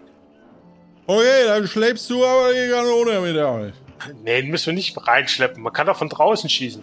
[1.06, 3.72] Okay, dann schleppst du aber die Kanone mit auf.
[4.24, 5.62] Nee, den müssen wir nicht reinschleppen.
[5.62, 6.82] Man kann doch von draußen schießen.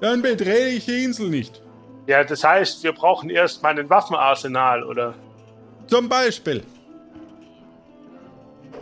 [0.00, 1.62] Dann betrete ich die Insel nicht.
[2.06, 5.14] Ja, das heißt, wir brauchen erst mal ein Waffenarsenal, oder?
[5.88, 6.62] Zum Beispiel.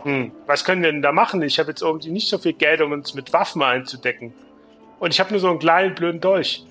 [0.03, 1.41] Hm, was können wir denn da machen?
[1.41, 4.33] Ich habe jetzt irgendwie nicht so viel Geld, um uns mit Waffen einzudecken.
[4.99, 6.63] Und ich habe nur so einen kleinen blöden Dolch.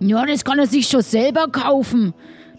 [0.00, 2.12] Ja, das kann er sich schon selber kaufen.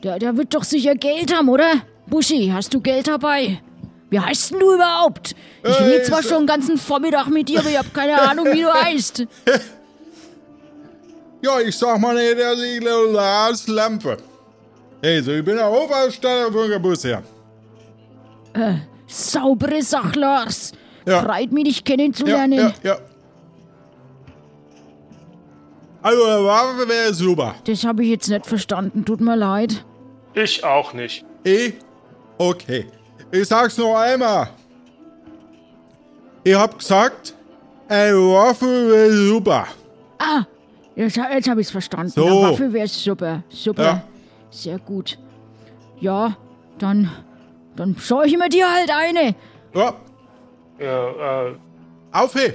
[0.03, 1.73] Der, der wird doch sicher Geld haben, oder?
[2.07, 3.61] Buschi, hast du Geld dabei?
[4.09, 5.35] Wie heißt denn du überhaupt?
[5.63, 8.19] Ich Äh, rede zwar ist- schon den ganzen Vormittag mit dir, aber ich habe keine
[8.29, 9.25] Ahnung, wie du heißt.
[11.45, 12.81] Ja, ich sag mal nicht, dass ich
[13.13, 14.17] Lars Lampe.
[15.03, 17.21] Also, ich bin der Hofausstatter von der Bus her.
[19.07, 20.71] Saubere Sache, Lars.
[21.05, 21.21] Ja.
[21.21, 22.57] Freut mich, dich Ja, kennenzulernen.
[22.59, 22.97] ja, ja.
[26.01, 27.55] Also, eine Waffe wäre super.
[27.65, 29.85] Das habe ich jetzt nicht verstanden, tut mir leid.
[30.33, 31.23] Ich auch nicht.
[31.43, 31.75] Ich?
[32.39, 32.87] Okay.
[33.31, 34.49] Ich sag's noch einmal.
[36.43, 37.33] Ich hab gesagt,
[37.87, 39.67] eine Waffe wäre super.
[40.19, 40.43] Ah,
[40.95, 42.09] jetzt, jetzt habe ich es verstanden.
[42.09, 42.25] So.
[42.25, 43.43] Eine Waffe wäre super.
[43.49, 43.83] Super.
[43.83, 44.03] Ja.
[44.49, 45.17] Sehr gut.
[45.99, 46.35] Ja,
[46.77, 47.09] dann,
[47.75, 49.35] dann schaue ich mir dir halt eine.
[49.73, 49.93] Ja,
[50.79, 51.55] Ja, äh,
[52.11, 52.53] auf he.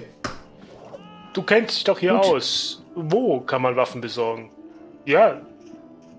[1.32, 2.24] du kennst dich doch hier Gut.
[2.24, 2.82] aus.
[2.94, 4.50] Wo kann man Waffen besorgen?
[5.06, 5.40] Ja,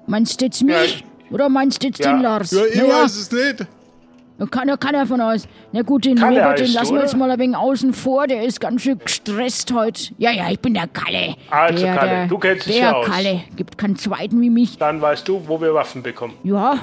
[0.08, 1.04] Meinst du jetzt mich?
[1.30, 2.12] Oder meinst du jetzt Ja.
[2.14, 2.52] den Lars?
[2.52, 3.66] Ja, ich Naja, weiß es nicht.
[4.48, 5.48] Kann, er- kann er von aus.
[5.72, 8.26] Na gut, den Kalle Robert, den lassen wir jetzt mal ein wenig außen vor.
[8.28, 10.14] Der ist ganz schön gestresst heute.
[10.18, 11.36] Ja, ja, ich bin der Kalle.
[11.50, 13.06] Also, der, Kalle, der, du kennst dich Der hier aus.
[13.06, 13.42] Kalle.
[13.56, 14.78] Gibt keinen zweiten wie mich.
[14.78, 16.34] dann weißt du, wo wir Waffen bekommen.
[16.44, 16.80] Ja.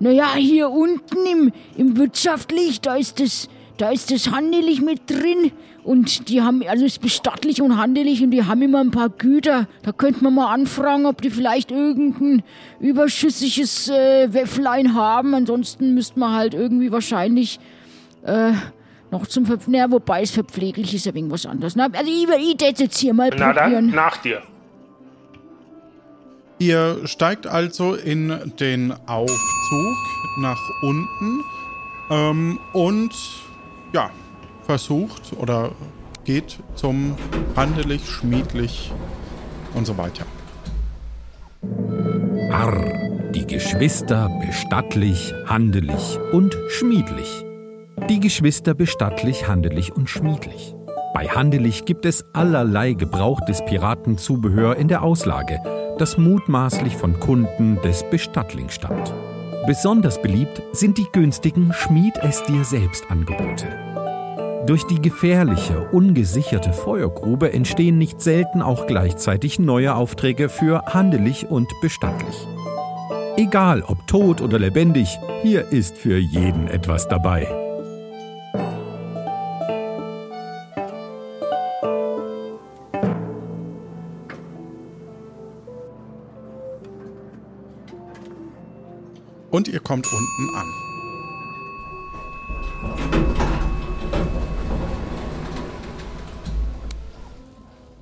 [0.00, 5.52] Naja, hier unten im, im Wirtschaftlich, da ist das, da ist das handelig mit drin.
[5.84, 9.08] Und die haben, also es ist bestattlich und handelig und die haben immer ein paar
[9.08, 9.66] Güter.
[9.82, 12.42] Da könnte man mal anfragen, ob die vielleicht irgendein
[12.80, 15.34] überschüssiges äh, Wäfflein haben.
[15.34, 17.58] Ansonsten müsste man halt irgendwie wahrscheinlich
[18.24, 18.52] äh,
[19.10, 21.74] noch zum Ver naja, wobei es verpfleglich ist ja wegen was anderes.
[21.74, 23.90] Na, also ich, tät jetzt hier mal Na dann, probieren.
[23.94, 24.42] nach dir.
[26.58, 29.96] Ihr steigt also in den Aufzug
[30.40, 31.44] nach unten
[32.10, 33.14] ähm, und
[33.92, 34.10] ja,
[34.64, 35.72] versucht oder
[36.24, 37.16] geht zum
[37.56, 38.92] handelig, schmiedlich
[39.74, 40.24] und so weiter.
[42.52, 47.44] Arr, die Geschwister bestattlich, handelig und schmiedlich.
[48.08, 50.74] Die Geschwister bestattlich, handelig und schmiedlich.
[51.14, 55.58] Bei Handelig gibt es allerlei gebrauchtes Piratenzubehör in der Auslage,
[55.98, 59.12] das mutmaßlich von Kunden des Bestattlings stammt.
[59.68, 63.66] Besonders beliebt sind die günstigen Schmied es dir selbst Angebote.
[64.66, 71.68] Durch die gefährliche, ungesicherte Feuergrube entstehen nicht selten auch gleichzeitig neue Aufträge für handelig und
[71.82, 72.48] bestattlich.
[73.36, 77.67] Egal ob tot oder lebendig, hier ist für jeden etwas dabei.
[89.50, 90.66] Und ihr kommt unten an.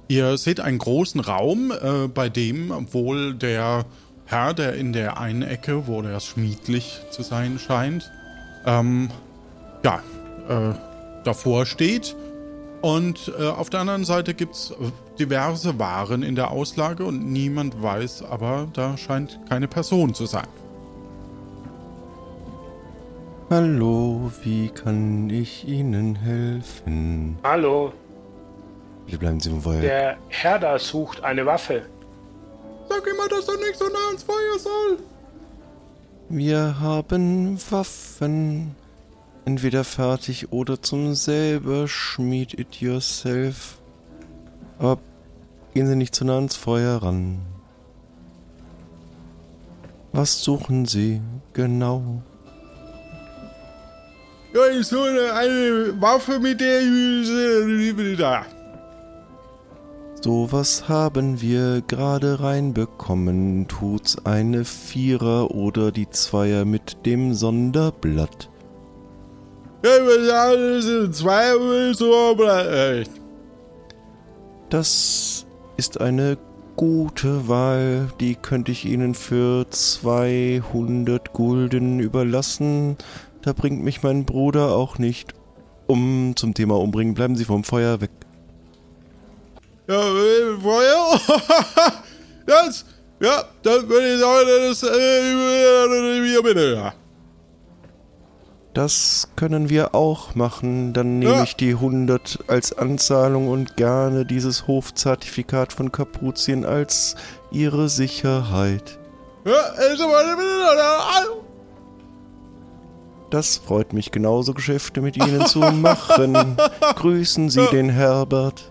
[0.08, 3.84] Ihr seht einen großen Raum, äh, bei dem wohl der
[4.24, 8.10] Herr, der in der einen Ecke, wo der schmiedlich zu sein scheint,
[8.64, 9.10] ähm,
[9.84, 10.02] ja,
[10.48, 10.74] äh,
[11.24, 12.16] davor steht.
[12.82, 14.74] Und äh, auf der anderen Seite gibt es
[15.18, 20.46] diverse Waren in der Auslage und niemand weiß, aber da scheint keine Person zu sein.
[23.48, 27.38] Hallo, wie kann ich Ihnen helfen?
[27.44, 27.92] Hallo,
[29.06, 29.80] Hier bleiben Sie vom Feuer.
[29.80, 31.82] der Herr da sucht eine Waffe.
[32.88, 34.98] Sag immer, dass er nicht so nah ans Feuer soll.
[36.28, 38.74] Wir haben Waffen.
[39.44, 43.78] Entweder fertig oder zum selber schmied it yourself.
[44.80, 44.98] Aber
[45.72, 47.38] gehen Sie nicht zu nah ans Feuer ran.
[50.12, 51.20] Was suchen Sie
[51.52, 52.22] genau?
[54.56, 58.16] Ja, ich suche eine Waffe, mit der ich...
[58.16, 58.46] Da.
[60.22, 63.68] Sowas haben wir gerade reinbekommen.
[63.68, 68.48] Tut's eine Vierer oder die Zweier mit dem Sonderblatt.
[69.84, 72.66] Ja, das sind zwei so, aber...
[72.72, 73.04] Äh,
[74.70, 75.44] Das
[75.76, 76.38] ist eine
[76.76, 78.08] gute Wahl.
[78.20, 82.96] Die könnte ich Ihnen für 200 Gulden überlassen.
[83.46, 85.32] Da bringt mich mein Bruder auch nicht
[85.86, 86.32] um.
[86.34, 88.10] Zum Thema umbringen, bleiben Sie vom Feuer weg.
[89.86, 91.20] Ja, äh, Feuer?
[92.46, 92.84] das...
[93.20, 94.82] Ja, dann würde ich sagen, das...
[94.82, 96.92] Äh, hier bitte, ja.
[98.74, 100.92] Das können wir auch machen.
[100.92, 101.42] Dann nehme Ja.
[101.44, 107.14] ich die 100 als Anzahlung und gerne dieses Hofzertifikat von Kapuzien als
[107.52, 108.98] Ihre Sicherheit.
[109.44, 111.44] Ja, also.
[113.30, 116.56] Das freut mich genauso, Geschäfte mit Ihnen zu machen.
[116.96, 118.70] Grüßen Sie den Herbert.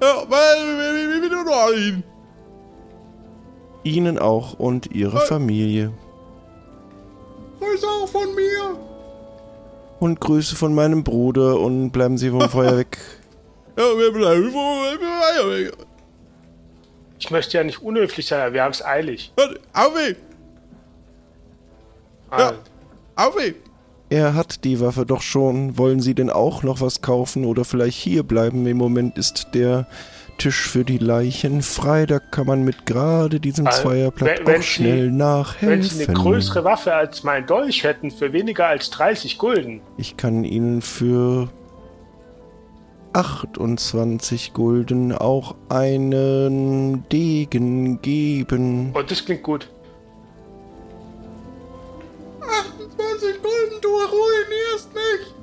[0.00, 2.02] Ja, weil, wie, wie, wie du noch ihn.
[3.84, 5.92] Ihnen auch und Ihre Familie.
[7.60, 8.78] Grüß auch von mir.
[10.00, 12.98] Und Grüße von meinem Bruder und bleiben Sie vom Feuer weg.
[13.76, 14.76] Ja, wir bleiben vor.
[17.18, 19.32] Ich möchte ja nicht unhöflich sein, aber wir haben es eilig.
[22.28, 22.52] Auf Ja.
[23.16, 23.54] Auf ihn.
[24.08, 25.76] Er hat die Waffe doch schon.
[25.78, 28.64] Wollen Sie denn auch noch was kaufen oder vielleicht hier bleiben?
[28.66, 29.88] Im Moment ist der
[30.38, 32.06] Tisch für die Leichen frei.
[32.06, 35.68] Da kann man mit gerade diesem Also, Zweierblatt wenn- wenn auch schnell Sie- nachhelfen.
[35.70, 39.80] Wenn Sie eine größere Waffe als mein Dolch hätten für weniger als 30 Gulden.
[39.96, 41.48] Ich kann Ihnen für
[43.12, 48.92] 28 Gulden auch einen Degen geben.
[48.94, 49.68] Oh, das klingt gut.
[53.82, 55.34] Du ruinierst mich.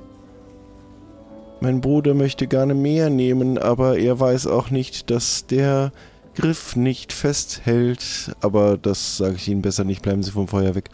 [1.62, 5.91] Mein Bruder möchte gerne mehr nehmen, aber er weiß auch nicht, dass der
[6.36, 8.36] Griff nicht festhält.
[8.41, 10.02] Aber das sage ich Ihnen besser nicht.
[10.02, 10.89] Bleiben Sie vom Feuer weg.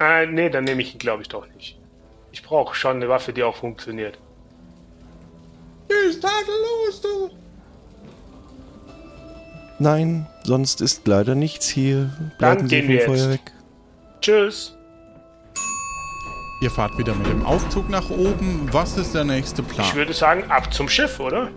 [0.00, 1.78] Äh, nee, dann nehme ich ihn, glaube ich, doch nicht.
[2.32, 4.18] Ich brauche schon eine Waffe, die auch funktioniert.
[5.88, 7.30] Die ist tadellos, du.
[9.78, 12.10] Nein, sonst ist leider nichts hier.
[12.38, 13.30] Bleiben Dann Sie gehen vom wir Feuer jetzt.
[13.30, 13.52] weg.
[14.20, 14.77] Tschüss.
[16.60, 18.68] Ihr fahrt wieder mit dem Aufzug nach oben.
[18.72, 19.86] Was ist der nächste Plan?
[19.86, 21.50] Ich würde sagen, ab zum Schiff, oder?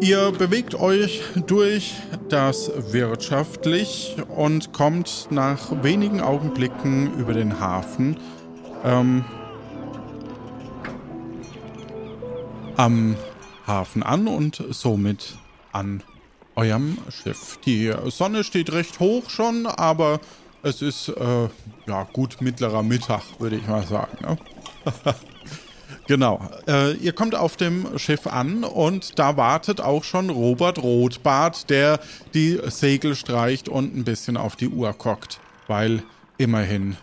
[0.00, 1.94] Ihr bewegt euch durch
[2.28, 8.16] das wirtschaftlich und kommt nach wenigen Augenblicken über den Hafen
[8.84, 9.24] ähm,
[12.76, 13.16] am
[13.66, 15.36] Hafen an und somit
[15.72, 16.02] an
[16.62, 17.58] eurem Schiff.
[17.64, 20.20] Die Sonne steht recht hoch schon, aber
[20.62, 21.48] es ist äh,
[21.86, 24.18] ja gut mittlerer Mittag, würde ich mal sagen.
[24.20, 24.36] Ne?
[26.08, 26.40] Genau.
[26.66, 32.00] Äh, ihr kommt auf dem Schiff an und da wartet auch schon Robert Rotbart, der
[32.34, 35.38] die Segel streicht und ein bisschen auf die Uhr guckt.
[35.68, 36.02] Weil
[36.38, 36.96] immerhin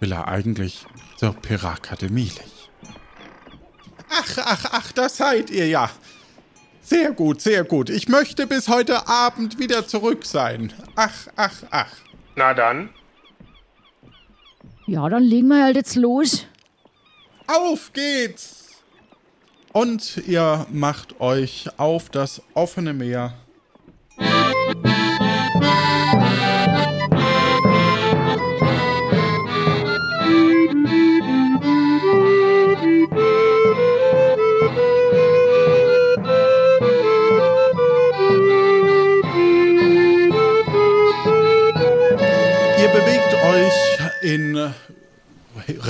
[0.00, 0.84] will er eigentlich
[1.16, 2.32] zur Piratakademie.
[4.10, 5.90] Ach, ach, ach, das seid ihr ja.
[6.92, 7.88] Sehr gut, sehr gut.
[7.88, 10.74] Ich möchte bis heute Abend wieder zurück sein.
[10.94, 11.90] Ach, ach, ach.
[12.36, 12.90] Na dann.
[14.86, 16.46] Ja, dann legen wir halt jetzt los.
[17.46, 18.82] Auf geht's!
[19.72, 23.32] Und ihr macht euch auf das offene Meer.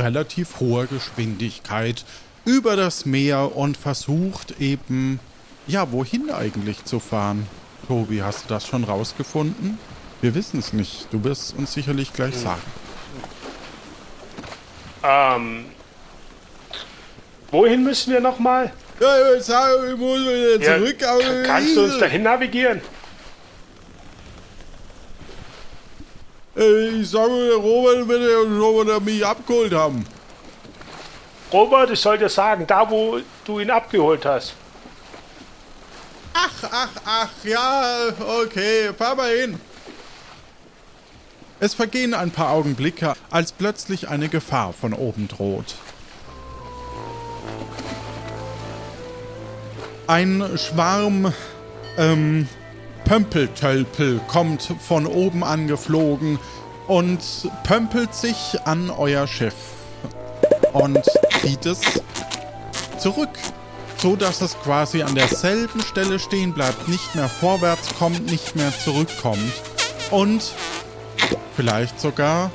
[0.02, 2.04] Relativ hoher Geschwindigkeit
[2.44, 5.20] über das Meer und versucht eben,
[5.66, 7.46] ja, wohin eigentlich zu fahren.
[7.86, 9.78] Tobi, hast du das schon rausgefunden?
[10.20, 11.08] Wir wissen es nicht.
[11.10, 12.62] Du wirst uns sicherlich gleich sagen.
[15.02, 15.64] Ähm.
[17.50, 18.72] Wohin müssen wir nochmal?
[19.00, 22.80] Ja, ich muss wieder Ja, zurück die kannst du uns dahin navigieren?
[26.54, 30.04] Ich sage, Robert ja schon wieder mich abgeholt haben.
[31.50, 34.54] Robert, ich soll dir sagen, da wo du ihn abgeholt hast.
[36.34, 38.08] Ach, ach, ach, ja,
[38.42, 39.60] okay, fahr mal hin.
[41.60, 45.76] Es vergehen ein paar Augenblicke, als plötzlich eine Gefahr von oben droht.
[50.06, 51.32] Ein Schwarm
[51.96, 52.48] ähm,
[53.12, 56.38] Pömpeltölpel kommt von oben angeflogen
[56.88, 57.20] und
[57.62, 59.54] pömpelt sich an euer Schiff
[60.72, 60.98] und
[61.42, 61.82] zieht es
[62.96, 63.28] zurück,
[63.98, 68.72] so dass es quasi an derselben Stelle stehen bleibt, nicht mehr vorwärts kommt, nicht mehr
[68.82, 69.52] zurückkommt
[70.10, 70.50] und
[71.54, 72.50] vielleicht sogar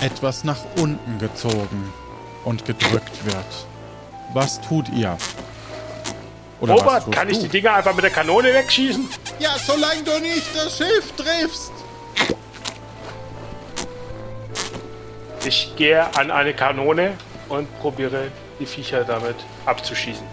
[0.00, 1.92] etwas nach unten gezogen
[2.44, 3.66] und gedrückt wird.
[4.34, 5.16] Was tut ihr?
[6.60, 7.44] Oder Robert, kann ich du?
[7.44, 9.08] die Dinger einfach mit der Kanone wegschießen?
[9.38, 11.72] Ja, solange du nicht das Schiff triffst.
[15.44, 17.14] Ich gehe an eine Kanone
[17.48, 20.26] und probiere die Viecher damit abzuschießen.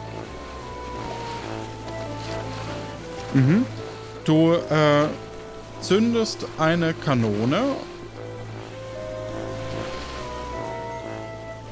[4.25, 5.07] Du äh,
[5.81, 7.61] zündest eine Kanone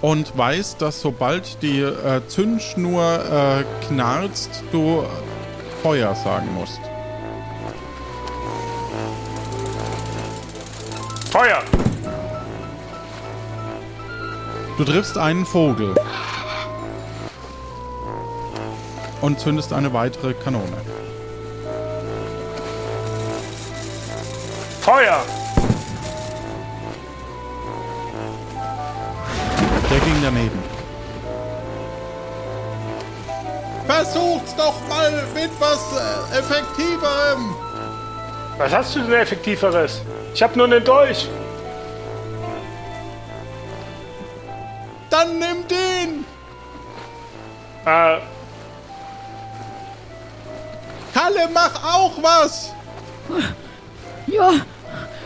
[0.01, 5.03] und weißt, dass sobald die äh, Zündschnur äh, knarzt, du
[5.83, 6.79] Feuer sagen musst.
[11.31, 11.61] Feuer!
[14.77, 15.93] Du triffst einen Vogel
[19.21, 20.77] und zündest eine weitere Kanone.
[24.81, 25.23] Feuer!
[30.03, 30.59] Ging daneben.
[33.87, 37.55] Versucht's doch mal mit was äh, Effektiverem.
[38.57, 40.01] Was hast du denn effektiveres?
[40.33, 41.27] Ich habe nur einen Dolch.
[45.09, 46.25] Dann nimm den.
[47.85, 48.19] Äh,
[51.13, 52.71] Kalle, mach auch was.
[54.27, 54.51] Ja,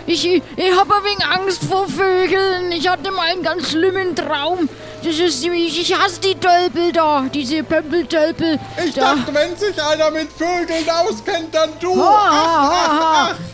[0.07, 2.71] ich, ich hab ein wenig Angst vor Vögeln.
[2.71, 4.69] Ich hatte mal einen ganz schlimmen Traum.
[5.03, 8.59] Das ist, ich, ich hasse die Tölpel da, diese Pömpeltölpel.
[8.85, 9.15] Ich da.
[9.15, 11.95] dachte, wenn sich einer mit Vögeln auskennt, dann du.
[11.95, 13.31] Ha, ha, ha.
[13.31, 13.35] ach.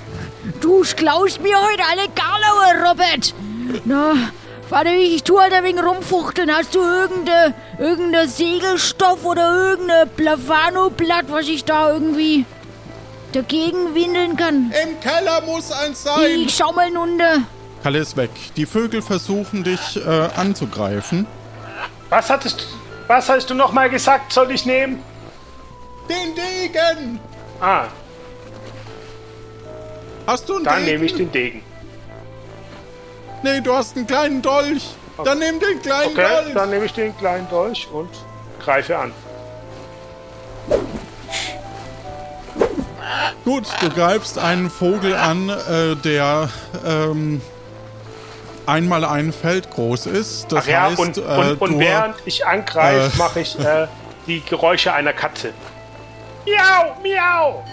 [0.60, 3.34] Du klaust mir heute alle Galauer, Robert.
[3.86, 4.14] Na,
[4.70, 6.56] warte, ich tu halt ein wenig rumfuchteln.
[6.56, 12.46] Hast du irgendein irgendein Segelstoff oder irgendein Blavano-Blatt, was ich da irgendwie
[13.34, 14.72] dagegen windeln kann?
[14.84, 16.22] Im Keller muss eins sein.
[16.26, 17.40] Ich schau mal runter.
[17.84, 18.30] Kalle ist weg.
[18.56, 21.26] Die Vögel versuchen dich äh, anzugreifen.
[22.10, 22.66] was hattest
[23.08, 25.02] Was hast du nochmal gesagt, soll ich nehmen?
[26.10, 27.20] Den Degen.
[27.60, 27.86] Ah,
[30.28, 30.86] Hast du einen dann Degen?
[30.92, 31.64] nehme ich den Degen.
[33.44, 34.92] Nee, du hast einen kleinen Dolch.
[35.24, 36.54] Dann nimm den kleinen Okay, Dolch.
[36.54, 38.10] dann nehme ich den kleinen Dolch und
[38.64, 39.12] greife an.
[43.52, 46.48] Gut, du greifst einen Vogel an, äh, der
[46.86, 47.42] ähm,
[48.66, 50.50] einmal ein Feld groß ist.
[50.54, 53.60] Das Ach ja, heißt, und, äh, und, und du, während ich angreife, äh, mache ich
[53.60, 53.88] äh,
[54.26, 55.54] die Geräusche einer Katze.
[56.46, 57.66] Miau, miau.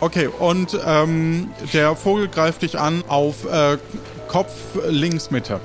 [0.00, 3.78] Okay, und ähm, der Vogel greift dich an auf äh,
[4.28, 4.52] Kopf
[4.86, 5.58] links Mitte.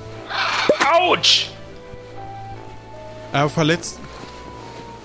[0.90, 1.50] Autsch!
[3.32, 3.98] Er verletzt,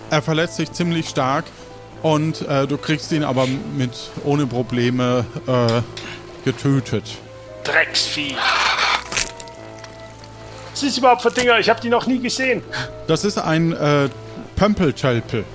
[0.10, 1.46] er verletzt sich ziemlich stark
[2.02, 3.48] und äh, du kriegst ihn aber
[3.78, 3.92] mit
[4.24, 5.82] ohne Probleme äh,
[6.44, 7.18] getötet.
[7.64, 8.36] Drecksvieh.
[10.72, 11.60] Was ist überhaupt für Dinger?
[11.60, 12.64] Ich habe die noch nie gesehen.
[13.08, 14.10] Das ist ein äh,
[14.56, 15.46] Pömpeltölpel.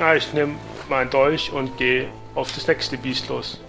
[0.00, 0.54] Ah, ich nehme
[0.88, 3.60] meinen Dolch und gehe auf das nächste Biest los.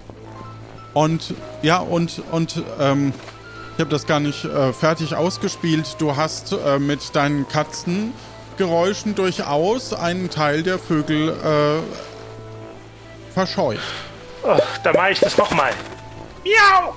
[0.94, 3.14] Und ja, und, und ähm,
[3.76, 5.98] ich habe das gar nicht äh, fertig ausgespielt.
[6.00, 11.82] Du hast äh, mit deinen Katzengeräuschen durchaus einen Teil der Vögel äh,
[13.34, 13.82] verscheucht.
[14.44, 15.74] Oh, da mache ich das nochmal.
[16.46, 16.96] Miau!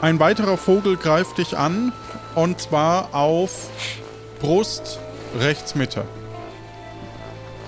[0.00, 1.92] Ein weiterer Vogel greift dich an
[2.34, 3.68] und zwar auf
[4.40, 4.98] Brust
[5.38, 6.06] rechts Mitte.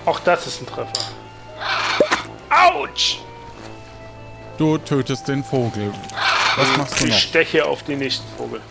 [0.05, 0.91] Auch das ist ein Treffer.
[2.49, 3.19] Autsch!
[4.57, 5.91] Du tötest den Vogel.
[6.55, 7.17] Was machst du Ich noch?
[7.19, 8.61] steche auf den nächsten Vogel.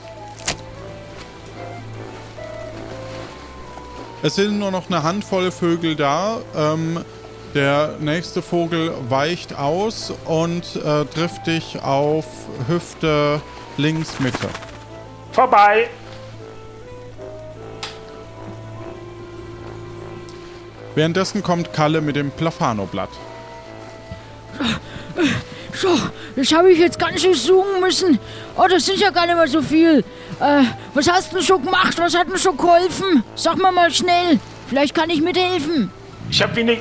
[4.23, 6.39] Es sind nur noch eine Handvoll Vögel da.
[6.57, 7.05] Ähm,
[7.55, 12.25] der nächste Vogel weicht aus und äh, trifft dich auf
[12.67, 13.41] Hüfte
[13.77, 14.49] links Mitte.
[15.33, 15.91] Vorbei!
[20.95, 23.11] Währenddessen kommt Kalle mit dem Plafano-Blatt.
[25.75, 25.99] So,
[26.37, 28.19] das habe ich jetzt ganz schön suchen müssen.
[28.57, 30.05] Oh, das sind ja gar nicht mehr so viel.
[30.41, 30.63] Äh,
[30.95, 31.95] was hast du denn schon gemacht?
[31.99, 33.25] Was hat denn schon geholfen?
[33.35, 34.39] Sag mal mal schnell.
[34.69, 35.91] Vielleicht kann ich mithelfen.
[36.31, 36.79] Ich habe wie eine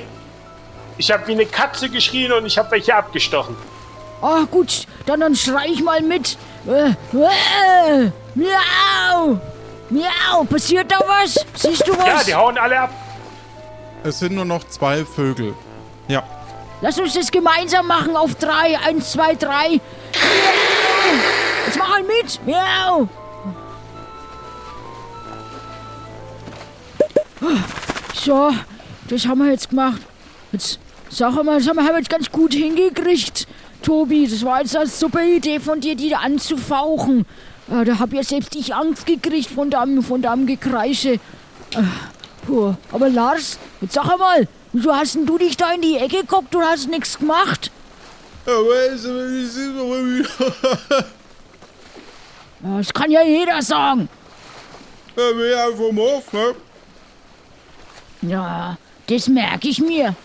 [0.98, 3.56] ich habe wie eine Katze geschrien und ich habe welche abgestochen.
[4.22, 6.38] Ah, gut, dann, dann schrei ich mal mit.
[6.68, 9.42] Äh, äh, miau!
[9.90, 10.44] Miau!
[10.46, 11.44] Passiert da was?
[11.56, 12.08] Siehst du was?
[12.08, 13.03] Ja, die hauen alle ab.
[14.04, 15.54] Es sind nur noch zwei Vögel.
[16.10, 16.24] Ja.
[16.82, 18.78] Lass uns das gemeinsam machen auf drei.
[18.86, 19.80] Eins, zwei, drei.
[21.66, 22.40] Jetzt mach mal mit.
[22.46, 23.08] Miau!
[28.14, 28.52] So,
[29.08, 30.02] das haben wir jetzt gemacht.
[30.52, 30.80] Jetzt
[31.10, 33.48] sag mal, das haben wir jetzt ganz gut hingekriegt,
[33.82, 34.28] Tobi.
[34.28, 37.26] Das war jetzt eine super Idee von dir, die da anzufauchen.
[37.72, 41.20] Äh, da hab ja selbst ich Angst gekriegt von deinem, von deinem Gekreische.
[42.46, 42.76] Puh.
[42.92, 46.54] Aber Lars, jetzt sag mal, wieso hast denn du dich da in die Ecke geguckt
[46.56, 47.72] und hast nichts gemacht?
[52.62, 54.10] Das kann ja jeder sagen.
[58.22, 58.78] Ja,
[59.08, 60.16] das merke ich mir.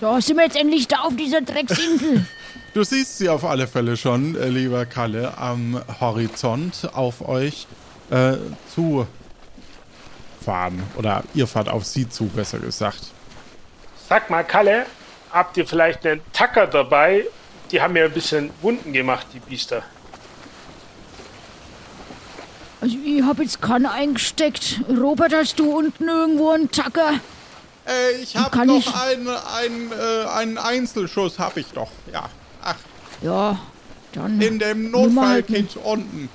[0.00, 2.26] So, sind wir jetzt endlich da auf dieser Drecksinsel.
[2.74, 7.66] Du siehst sie auf alle Fälle schon, äh, lieber Kalle, am Horizont auf euch
[8.10, 8.34] äh,
[8.72, 9.06] zu
[10.48, 10.82] fahren.
[10.96, 13.00] Oder ihr fahrt auf sie zu, besser gesagt.
[14.08, 14.86] Sag mal, Kalle,
[15.30, 17.26] habt ihr vielleicht einen Tacker dabei?
[17.70, 19.82] Die haben mir ein bisschen Wunden gemacht, die Biester.
[22.80, 24.80] Also, ich habe jetzt keinen eingesteckt.
[24.88, 27.14] Robert, hast du unten irgendwo einen Tacker?
[27.86, 31.90] Äh, ich hab Kann noch ich- einen, einen, äh, einen Einzelschuss, hab ich doch.
[32.12, 32.30] Ja.
[32.62, 32.76] Ach,
[33.20, 33.58] Ja,
[34.12, 34.40] dann.
[34.40, 36.28] in dem halt Notfallkit unten.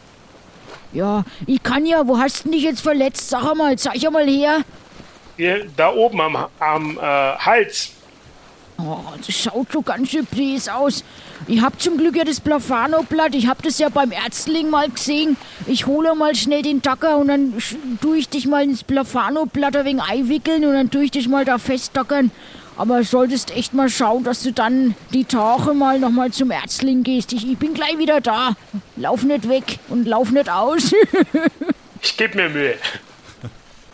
[0.93, 2.07] Ja, ich kann ja.
[2.07, 3.29] Wo hast du dich jetzt verletzt?
[3.29, 4.59] Sag mal, zeig ja mal her.
[5.37, 7.91] Ihr, da oben am, am äh, Hals.
[8.77, 11.03] Oh, das schaut so ganz schön bläs aus.
[11.47, 13.35] Ich hab zum Glück ja das Plafano-Blatt.
[13.35, 15.37] Ich hab das ja beim Ärztling mal gesehen.
[15.67, 17.53] Ich hole mal schnell den Tacker und dann
[18.01, 21.45] tue ich dich mal ins Plafano-Blatt ein wenig einwickeln und dann tue ich dich mal
[21.45, 22.31] da festtackern.
[22.76, 27.34] Aber solltest echt mal schauen, dass du dann die Tage mal nochmal zum Ärztling gehst.
[27.34, 28.55] Ich, ich bin gleich wieder da.
[28.95, 30.91] Lauf nicht weg und lauf nicht aus.
[32.05, 32.76] Ich gebe mir Mühe.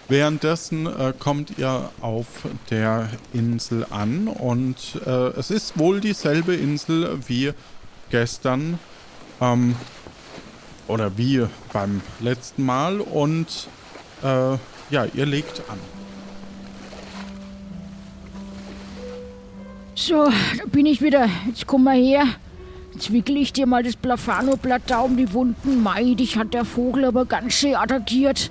[0.07, 2.25] Währenddessen äh, kommt ihr auf
[2.71, 7.53] der Insel an und äh, es ist wohl dieselbe Insel wie
[8.09, 8.79] gestern
[9.39, 9.75] ähm,
[10.87, 13.67] oder wie beim letzten Mal und
[14.23, 14.57] äh,
[14.89, 15.98] ja, ihr legt an.
[19.99, 21.27] So, da bin ich wieder.
[21.45, 22.23] Jetzt komm mal her.
[22.93, 25.83] Jetzt wickel ich dir mal das Plafano-Blatt da um die Wunden.
[25.83, 28.49] Mei, dich hat der Vogel aber ganz schön attackiert.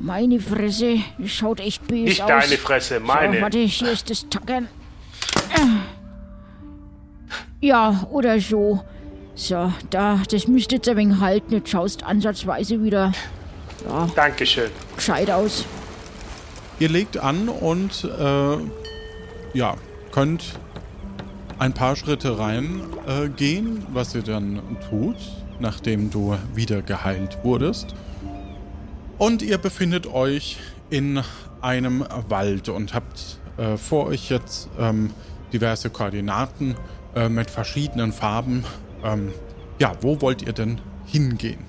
[0.00, 2.28] Meine Fresse, das schaut echt böse Nicht aus.
[2.28, 3.36] deine Fresse, meine.
[3.36, 4.68] So, warte, hier ist das Tackern.
[7.60, 8.82] Ja, oder so.
[9.34, 11.52] So, da, das müsste jetzt ein wenig halten.
[11.52, 13.12] Jetzt schaust ansatzweise wieder
[14.16, 14.70] Dankeschön.
[14.96, 15.66] gescheit aus.
[16.78, 18.56] Ihr legt an und äh,
[19.52, 19.74] ja,
[20.12, 20.58] könnt
[21.58, 25.16] ein paar Schritte rein äh, gehen, was ihr dann tut,
[25.60, 27.94] nachdem du wieder geheilt wurdest.
[29.18, 30.58] Und ihr befindet euch
[30.90, 31.20] in
[31.60, 35.10] einem Wald und habt äh, vor euch jetzt ähm,
[35.52, 36.76] diverse Koordinaten
[37.16, 38.64] äh, mit verschiedenen Farben.
[39.04, 39.32] Ähm,
[39.80, 41.64] ja, wo wollt ihr denn hingehen?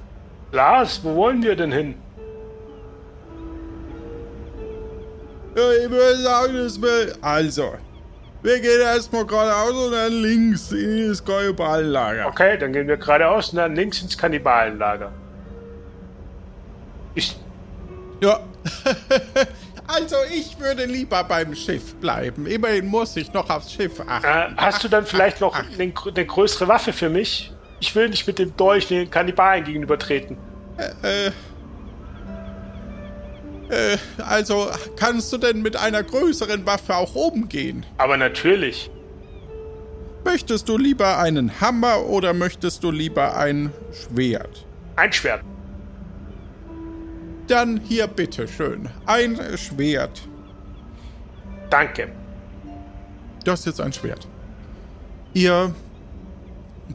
[0.52, 1.96] Lars, wo wollen wir denn hin?
[5.56, 7.16] Ja, ich würde sagen, das will.
[7.22, 7.74] Also,
[8.42, 12.28] wir gehen erstmal geradeaus und dann links in das Gäuballenlager.
[12.28, 15.12] Okay, dann gehen wir geradeaus und dann links ins Kannibalenlager.
[17.16, 17.36] Ich,
[18.22, 18.40] Ja.
[19.88, 22.46] also ich würde lieber beim Schiff bleiben.
[22.46, 24.54] Immerhin muss ich noch aufs Schiff achten.
[24.54, 27.52] äh, hast du dann vielleicht noch eine, eine größere Waffe für mich?
[27.82, 30.38] Ich will nicht mit dem Dolch den Kannibalen gegenübertreten.
[30.78, 31.32] Äh,
[34.18, 37.86] also kannst du denn mit einer größeren Waffe auch umgehen?
[37.98, 38.90] Aber natürlich.
[40.26, 44.66] Möchtest du lieber einen Hammer oder möchtest du lieber ein Schwert?
[44.96, 45.42] Ein Schwert.
[47.48, 48.90] Dann hier bitteschön.
[49.06, 50.22] Ein Schwert.
[51.70, 52.12] Danke.
[53.44, 54.28] Das ist jetzt ein Schwert.
[55.34, 55.74] Ihr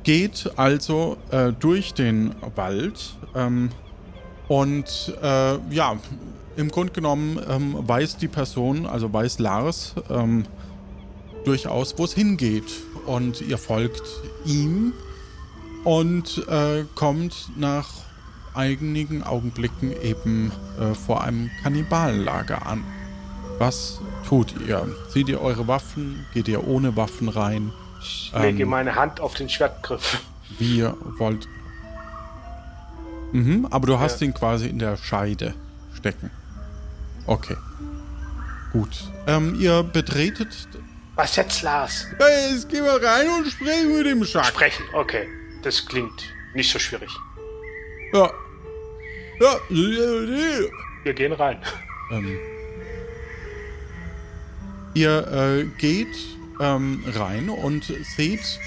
[0.03, 3.71] geht also äh, durch den Wald ähm,
[4.49, 5.97] und äh, ja,
[6.57, 10.45] im Grunde genommen ähm, weiß die Person, also weiß Lars ähm,
[11.45, 12.65] durchaus, wo es hingeht.
[13.07, 14.03] Und ihr folgt
[14.47, 14.93] ihm
[15.85, 17.89] und äh, kommt nach
[18.55, 22.83] einigen Augenblicken eben äh, vor einem Kannibalenlager an.
[23.59, 24.89] Was tut ihr?
[25.11, 26.25] Seht ihr eure Waffen?
[26.33, 27.73] Geht ihr ohne Waffen rein?
[28.01, 28.69] Ich lege Ähm.
[28.71, 30.21] meine Hand auf den Schwertgriff.
[30.59, 30.85] Wie
[31.19, 31.47] wollt.
[33.33, 34.27] Mhm, aber du hast Ja.
[34.29, 35.55] ihn quasi in der Scheide
[35.95, 36.31] stecken.
[37.27, 37.57] Okay.
[38.73, 38.91] Gut.
[39.27, 40.69] Ähm, ihr betretet.
[41.15, 42.07] Was jetzt, Lars?
[42.51, 44.47] Jetzt gehen wir rein und sprechen mit dem Schack.
[44.47, 44.85] Sprechen.
[44.93, 45.29] Okay.
[45.63, 47.11] Das klingt nicht so schwierig.
[48.13, 48.31] Ja.
[49.41, 49.59] Ja.
[49.69, 51.61] Wir gehen rein.
[52.11, 52.39] Ähm,
[54.95, 56.17] ihr äh, geht
[56.61, 58.61] ähm, rein und seht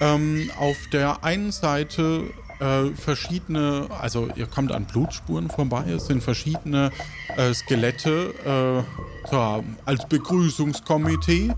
[0.00, 2.24] ähm, auf der einen Seite
[2.60, 6.90] äh, verschiedene, also ihr kommt an Blutspuren vorbei, es sind verschiedene
[7.36, 11.52] äh, Skelette äh, so, als Begrüßungskomitee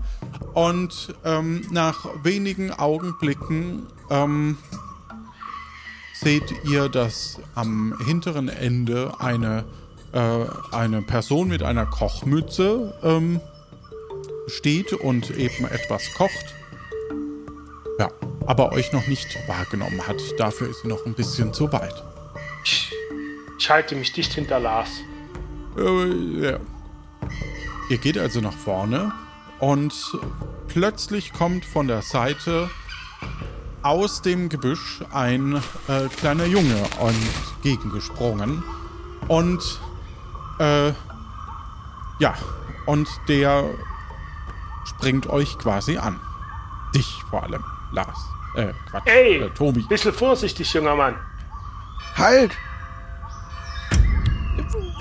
[0.53, 4.57] und ähm, nach wenigen Augenblicken ähm,
[6.13, 9.63] seht ihr, dass am hinteren Ende eine,
[10.11, 13.39] äh, eine Person mit einer Kochmütze ähm,
[14.47, 16.55] steht und eben etwas kocht.
[18.45, 20.21] Aber euch noch nicht wahrgenommen hat.
[20.37, 22.03] Dafür ist sie noch ein bisschen zu weit.
[22.63, 22.91] Ich,
[23.57, 24.89] ich halte mich dicht hinter Lars.
[25.77, 26.59] Äh, ja.
[27.89, 29.11] Ihr geht also nach vorne
[29.59, 29.93] und
[30.67, 32.69] plötzlich kommt von der Seite
[33.81, 35.55] aus dem Gebüsch ein
[35.87, 38.63] äh, kleiner Junge entgegengesprungen.
[39.27, 39.79] Und
[40.59, 40.91] äh,
[42.19, 42.35] ja,
[42.85, 43.63] und der
[44.85, 46.19] springt euch quasi an.
[46.93, 48.17] Dich vor allem, Lars.
[48.55, 49.07] Äh, Quatsch.
[49.07, 49.81] Ey, äh, Tobi.
[49.87, 51.15] bisschen vorsichtig, junger Mann.
[52.17, 52.51] Halt!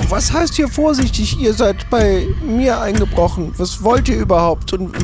[0.08, 1.38] Was heißt hier vorsichtig?
[1.38, 3.52] Ihr seid bei mir eingebrochen.
[3.58, 4.72] Was wollt ihr überhaupt?
[4.72, 4.94] Und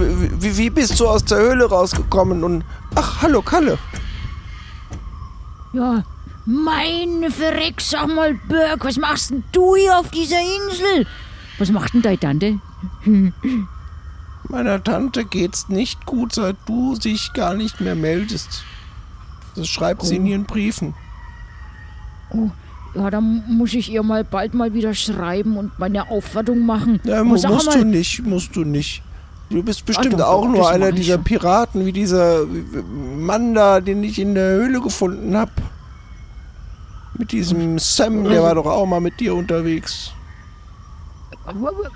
[0.43, 2.43] wie, wie bist du aus der Höhle rausgekommen?
[2.43, 2.65] Und
[2.95, 3.79] ach, hallo Kalle.
[5.75, 6.05] Ja,
[6.47, 11.07] meine Verreck, sag mal, Berg, was machst denn du hier auf dieser Insel?
[11.59, 12.59] Was macht denn deine Tante?
[14.49, 18.65] Meiner Tante geht's nicht gut, seit du dich gar nicht mehr meldest.
[19.57, 20.95] Das schreibt sie in ihren Briefen.
[22.31, 22.51] Oh,
[22.95, 27.01] ja, dann muss ich ihr mal bald mal wieder schreiben und meine Aufwartung machen.
[27.05, 29.03] Ja, sag musst mal, du nicht, musst du nicht.
[29.51, 31.25] Du bist bestimmt doch, auch doch, nur einer dieser schon.
[31.25, 35.51] Piraten, wie dieser Mann da, den ich in der Höhle gefunden hab.
[37.17, 40.13] Mit diesem Sam, der war doch auch mal mit dir unterwegs.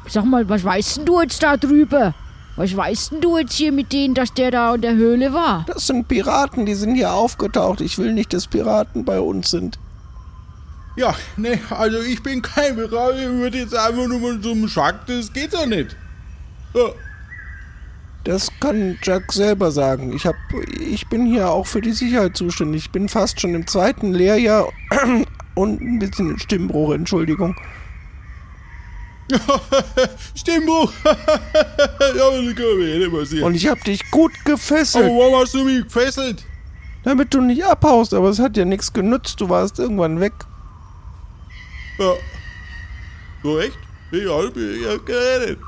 [0.06, 2.14] Sag mal, was weißt denn du jetzt da drüber?
[2.58, 5.64] Was weißt denn du jetzt hier mit denen, dass der da in der Höhle war?
[5.68, 7.80] Das sind Piraten, die sind hier aufgetaucht.
[7.80, 9.78] Ich will nicht, dass Piraten bei uns sind.
[10.96, 15.06] Ja, ne, also ich bin kein Pirat, ich würde jetzt einfach nur mal zum Schack,
[15.06, 15.94] das geht doch nicht.
[16.74, 16.88] Ja.
[18.24, 20.12] Das kann Jack selber sagen.
[20.12, 20.34] Ich, hab,
[20.80, 22.86] ich bin hier auch für die Sicherheit zuständig.
[22.86, 24.68] Ich bin fast schon im zweiten Lehrjahr
[25.54, 27.54] und ein bisschen Stimmbruch, Entschuldigung.
[30.34, 30.92] Stimmbruch.
[31.04, 33.42] ja, das können wir nicht mal sehen.
[33.42, 36.44] Und ich hab dich gut gefesselt, Aber warum hast du mich gefesselt?
[37.08, 38.12] damit du nicht abhaust.
[38.14, 39.40] Aber es hat ja nichts genützt.
[39.40, 40.34] Du warst irgendwann weg.
[41.98, 42.12] Ja.
[43.42, 43.78] So echt?
[44.10, 45.58] Ich hab, ich hab geredet.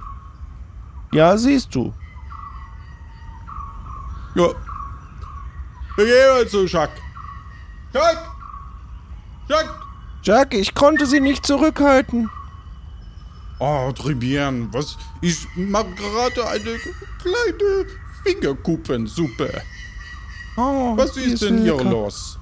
[1.12, 1.92] Ja, siehst du.
[4.34, 4.48] Ja.
[5.96, 6.90] Wir gehen mal zu Schack.
[7.92, 8.18] Schack!
[9.48, 9.68] Schack!
[10.22, 12.30] Jack, ich konnte sie nicht zurückhalten.
[13.60, 14.96] Oh, Tribien, was?
[15.20, 16.78] Ich mach gerade eine
[17.20, 17.86] kleine
[18.24, 19.62] Fingerkuppensuppe.
[20.56, 22.38] Oh, Was ist denn hier los?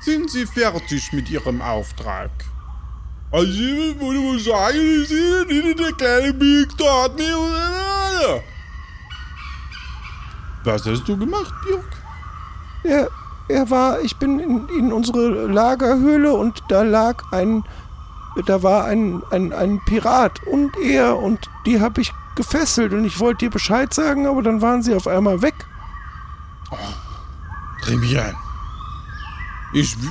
[0.00, 2.30] Sind Sie fertig mit Ihrem Auftrag?
[3.30, 6.68] Also, ich mal sagen, Sie sind der kleine Big
[7.16, 8.42] mehr oder
[10.64, 11.84] Was hast du gemacht, Björk?
[12.82, 13.08] Er,
[13.48, 17.62] er war, ich bin in, in unsere Lagerhöhle und da lag ein
[18.46, 23.20] da war ein, ein, ein Pirat und er und die habe ich gefesselt und ich
[23.20, 25.54] wollte dir Bescheid sagen, aber dann waren sie auf einmal weg.
[27.82, 28.34] Très bien.
[29.72, 29.96] Ich.
[30.02, 30.08] w-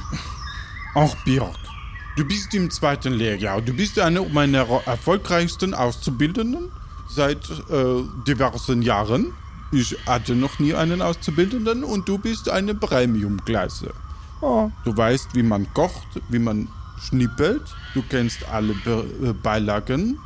[0.96, 1.56] Ach, Björk.
[2.16, 3.60] Du bist im zweiten Lehrjahr.
[3.62, 6.70] Du bist einer meiner erfolgreichsten Auszubildenden
[7.10, 9.34] seit äh, diversen Jahren.
[9.72, 13.92] Ich hatte noch nie einen Auszubildenden und du bist eine Premium-Klasse.
[14.42, 16.68] Oh, Du weißt, wie man kocht, wie man
[17.08, 17.64] schnippelt.
[17.93, 20.18] Du kennst alle Be äh, Beilagen,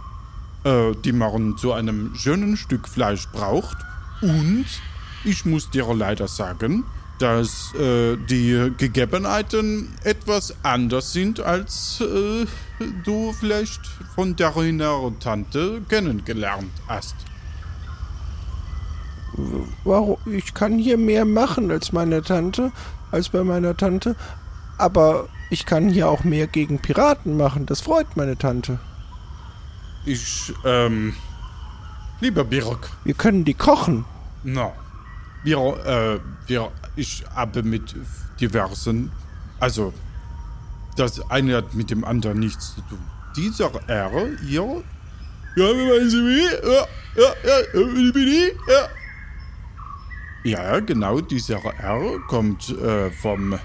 [0.63, 3.77] äh, die man zu einem schönen Stück Fleisch braucht.
[4.21, 4.65] Und
[5.23, 6.85] ich muss dir leider sagen,
[7.19, 12.45] dass äh, die Gegebenheiten etwas anders sind, als äh,
[13.03, 13.81] du vielleicht
[14.15, 17.15] von deiner Tante kennengelernt hast.
[19.83, 20.17] warum?
[20.25, 22.71] Ich kann hier mehr machen als meine Tante,
[23.11, 24.15] als bei meiner Tante,
[24.77, 27.65] aber ich kann hier auch mehr gegen Piraten machen.
[27.65, 28.79] Das freut meine Tante.
[30.05, 31.15] Ich, ähm,
[32.21, 34.05] lieber Birk, Wir können die kochen.
[34.43, 34.71] Na,
[35.43, 37.95] wir, äh, wir, ich habe mit
[38.39, 39.11] diversen,
[39.59, 39.93] also,
[40.95, 42.99] das eine hat mit dem anderen nichts zu tun.
[43.35, 44.11] Dieser R
[44.45, 44.83] hier,
[45.55, 46.67] ja, wie meinen Sie wie?
[46.67, 46.85] Ja,
[47.15, 48.89] ja, ja, wie, ja.
[50.43, 53.59] Ja, genau, dieser R kommt äh, vom,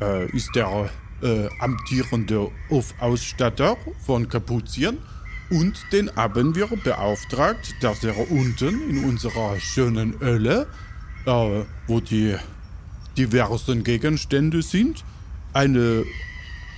[0.00, 0.90] äh, ist der
[1.24, 4.98] äh, amtierende Hofausstatter von Kapuzien
[5.50, 10.66] und den haben wir beauftragt, dass er unten in unserer schönen Hölle,
[11.26, 12.36] äh, wo die
[13.16, 15.04] diversen Gegenstände sind,
[15.52, 16.04] eine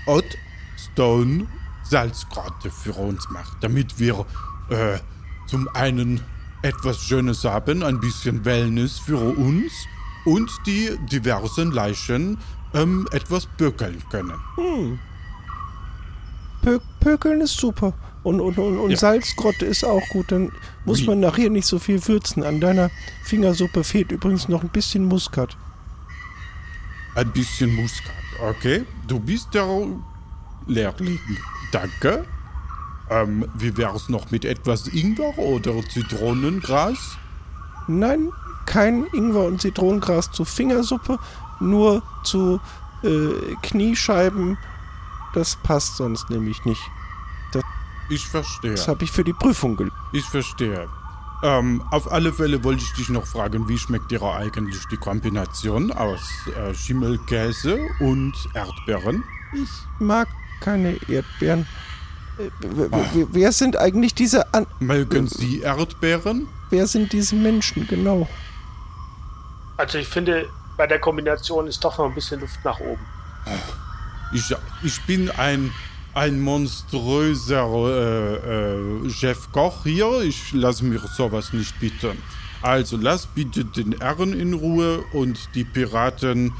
[0.07, 0.37] Hot
[0.77, 1.47] Stone
[1.85, 4.27] Salzgrotte für uns macht, damit wir
[4.71, 4.99] äh,
[5.47, 6.21] zum einen
[6.63, 9.73] etwas Schönes haben, ein bisschen Wellness für uns
[10.25, 12.39] und die diversen Leichen
[12.75, 14.35] ähm, etwas bökeln können.
[16.63, 17.93] Pö Pökeln ist super.
[18.23, 18.97] Und, und, und, und Ja.
[18.97, 20.33] Salzgrotte ist auch gut.
[20.33, 20.51] Dann
[20.85, 21.07] muss Wie?
[21.07, 22.43] man nachher nicht so viel würzen.
[22.43, 22.91] An deiner
[23.25, 25.57] Fingersuppe fehlt übrigens noch ein bisschen Muskat.
[27.15, 28.13] Ein bisschen Muskat,
[28.43, 28.85] okay?
[29.07, 29.67] Du bist der
[30.67, 31.21] Lehrling.
[31.71, 32.25] Danke.
[33.09, 37.17] Ähm, wie wär's noch mit etwas Ingwer oder Zitronengras?
[37.87, 38.33] Nein,
[38.67, 41.19] kein Ingwer und Zitronengras zu Fingersuppe,
[41.61, 42.61] nur zu
[43.03, 44.59] äh, Kniescheiben.
[45.35, 46.83] Das passt sonst nämlich nicht.
[48.09, 48.71] Ich verstehe.
[48.71, 49.97] Das habe ich für die Prüfung gelernt.
[50.13, 50.89] Ich verstehe.
[51.43, 55.93] Ähm, auf alle Fälle wollte ich dich noch fragen, wie schmeckt dir eigentlich die Kombination
[55.93, 56.21] aus
[56.57, 59.23] äh, Schimmelkäse und Erdbeeren?
[59.53, 60.29] Ich mag
[60.61, 61.67] keine Erdbeeren.
[62.39, 66.49] Äh, w- Wer sind eigentlich diese An Mögen Sie Erdbeeren?
[66.71, 68.29] Wer sind diese Menschen genau?
[69.77, 73.05] Also ich finde, bei der Kombination ist doch noch ein bisschen Luft nach oben.
[74.33, 75.73] Ich, ich bin ein,
[76.15, 80.23] ein monströser äh, äh, Chefkoch hier.
[80.23, 82.23] Ich lasse mir sowas nicht bieten.
[82.63, 86.53] Also lass bitte den Herren in Ruhe und die Piraten,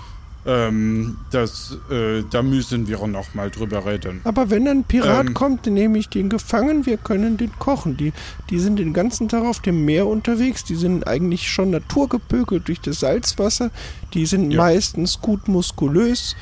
[0.47, 4.21] ähm, das, äh, da müssen wir noch mal drüber reden.
[4.25, 5.35] Aber wenn ein Pirat Ähm.
[5.35, 7.97] kommt, nehme ich den gefangen, wir können den kochen.
[7.97, 8.13] Die,
[8.51, 12.81] die sind den ganzen Tag auf dem Meer unterwegs, die sind eigentlich schon naturgepökelt durch
[12.81, 13.71] das Salzwasser,
[14.15, 14.59] die sind Ja.
[14.59, 16.37] meistens gut muskulös.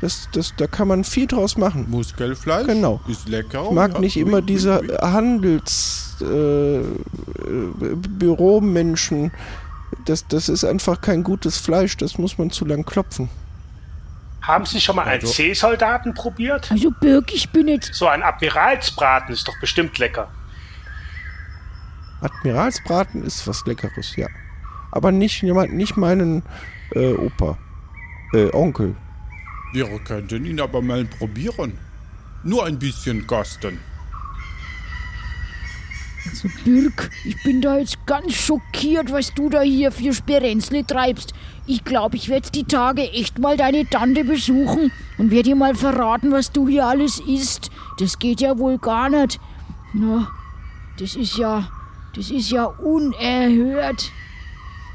[0.00, 1.86] Das, das, da kann man viel draus machen.
[1.90, 2.68] Muskelfleisch?
[2.68, 3.00] Genau.
[3.08, 3.64] Ist lecker.
[3.64, 3.98] Ich mag ja.
[3.98, 4.94] nicht immer diese oui.
[5.00, 6.82] Handels äh, äh,
[8.18, 9.32] Büromenschen.
[10.04, 13.28] Das, das ist einfach kein gutes Fleisch, das muss man zu lang klopfen.
[14.42, 16.70] Haben Sie schon mal einen Also- Seesoldaten probiert?
[16.70, 17.94] Also Birk, ich bin jetzt.
[17.94, 20.30] So ein Admiralsbraten ist doch bestimmt lecker.
[22.20, 24.26] Admiralsbraten ist was Leckeres, ja.
[24.90, 26.42] Aber nicht jemand, nicht meinen
[26.94, 27.58] äh, Opa,
[28.32, 28.96] äh, Onkel.
[29.72, 31.78] Wir könnten ihn aber mal probieren.
[32.42, 33.78] Nur ein bisschen kosten.
[36.28, 41.32] Also Birk, ich bin da jetzt ganz schockiert, was du da hier für Sperenzle treibst.
[41.66, 45.74] Ich glaube, ich werde die Tage echt mal deine Tante besuchen und werde ihr mal
[45.74, 47.70] verraten, was du hier alles isst.
[47.98, 49.40] Das geht ja wohl gar nicht.
[49.92, 50.30] Na,
[50.98, 51.70] das ist ja,
[52.14, 54.10] das ist ja unerhört.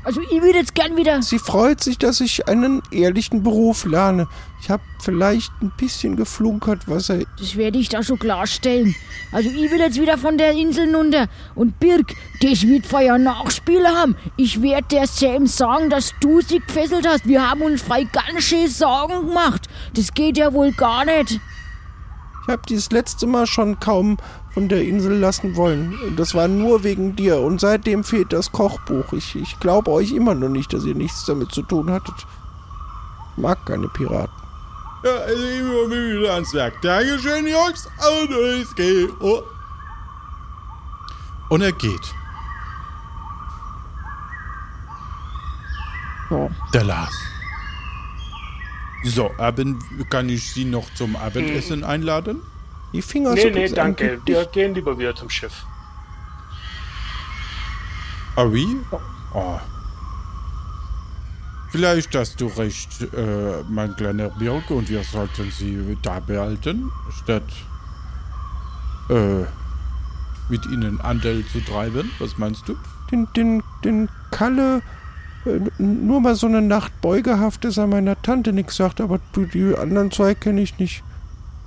[0.04, 1.22] Also ich würde jetzt gern wieder...
[1.22, 4.28] Sie freut sich, dass ich einen ehrlichen Beruf lerne.
[4.62, 7.24] Ich habe vielleicht ein bisschen geflunkert, was er.
[7.39, 8.95] Das werde ich da schon klarstellen.
[9.32, 11.28] Also ich will jetzt wieder von der Insel runter.
[11.56, 14.16] Und Birk, das wird Feuer Nachspiele haben.
[14.36, 17.26] Ich werde der Sam sagen, dass du sie gefesselt hast.
[17.26, 19.68] Wir haben uns frei ganz schön Sorgen gemacht.
[19.95, 21.39] Das geht ja wohl gar nicht.
[22.43, 24.18] Ich habe dieses letzte Mal schon kaum
[24.54, 26.16] von der Insel lassen wollen.
[26.16, 27.39] Das war nur wegen dir.
[27.39, 29.14] Und seitdem fehlt das Kochbuch.
[29.14, 32.16] Ich, ich glaube euch immer noch nicht, dass ihr nichts damit zu tun hattet.
[33.36, 34.34] Mag keine Piraten.
[35.04, 36.82] Ja, also immer wieder ans Werk.
[36.82, 37.89] Dankeschön, Jungs.
[38.22, 39.10] Und ich gehe.
[39.20, 39.41] Oh.
[41.49, 42.14] Und er geht.
[46.74, 47.14] Der Lars.
[49.04, 52.41] So, Abend, kann ich Sie noch zum Abendessen einladen?
[52.93, 54.21] Die Finger Nee, nee, danke.
[54.25, 55.65] Wir gehen lieber wieder zum Schiff.
[58.35, 58.67] Ah, wie?
[59.33, 59.59] Oh.
[61.71, 66.91] Vielleicht hast du recht, äh, mein kleiner Birk, und wir sollten sie da behalten,
[67.23, 67.43] statt
[69.09, 69.43] äh,
[70.49, 72.11] mit ihnen Handel zu treiben.
[72.19, 72.75] Was meinst du?
[73.11, 74.83] Den, den, den Kalle,
[75.45, 79.45] äh, nur mal so eine Nacht beugehaft ist er meiner Tante nichts sagt, aber du,
[79.45, 81.03] die anderen zwei kenne ich nicht.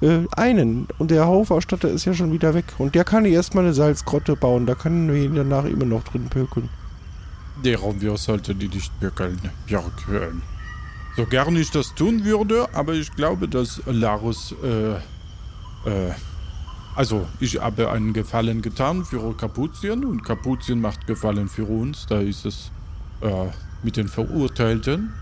[0.01, 0.86] Äh, einen.
[0.99, 2.66] Und der Haufausstatter ist ja schon wieder weg.
[2.78, 4.66] Und der kann erstmal eine Salzgrotte bauen.
[4.66, 6.68] Da können wir ihn danach immer noch drin pökeln.
[7.62, 10.07] Darum wir sollten die nicht bürgeln, Björk.
[11.16, 14.97] So gern ich das tun würde, aber ich glaube, dass Larus, äh,
[15.88, 16.12] äh,
[16.94, 22.05] also ich habe einen Gefallen getan für Kapuzien und Kapuzien macht Gefallen für uns.
[22.07, 22.70] Da ist es
[23.22, 23.47] äh,
[23.82, 25.14] mit den Verurteilten.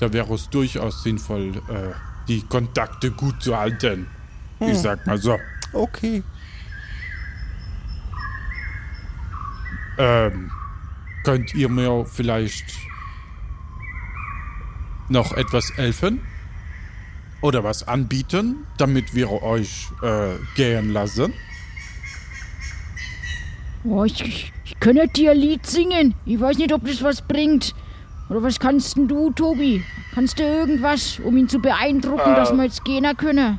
[0.00, 1.92] Da wäre es durchaus sinnvoll, äh,
[2.26, 4.08] die Kontakte gut zu halten.
[4.60, 5.38] Ich sag mal so.
[5.72, 6.22] Okay.
[9.98, 10.50] Ähm,
[11.24, 12.64] könnt ihr mir vielleicht
[15.08, 16.20] noch etwas helfen?
[17.42, 21.32] Oder was anbieten, damit wir euch äh, gehen lassen?
[23.84, 26.14] Oh, ich, ich, ich könnte dir ein Lied singen.
[26.24, 27.74] Ich weiß nicht, ob das was bringt.
[28.28, 29.84] Oder was kannst denn du, Tobi?
[30.14, 32.36] Kannst du irgendwas, um ihn zu beeindrucken, Äh.
[32.36, 33.58] dass wir jetzt gehen können?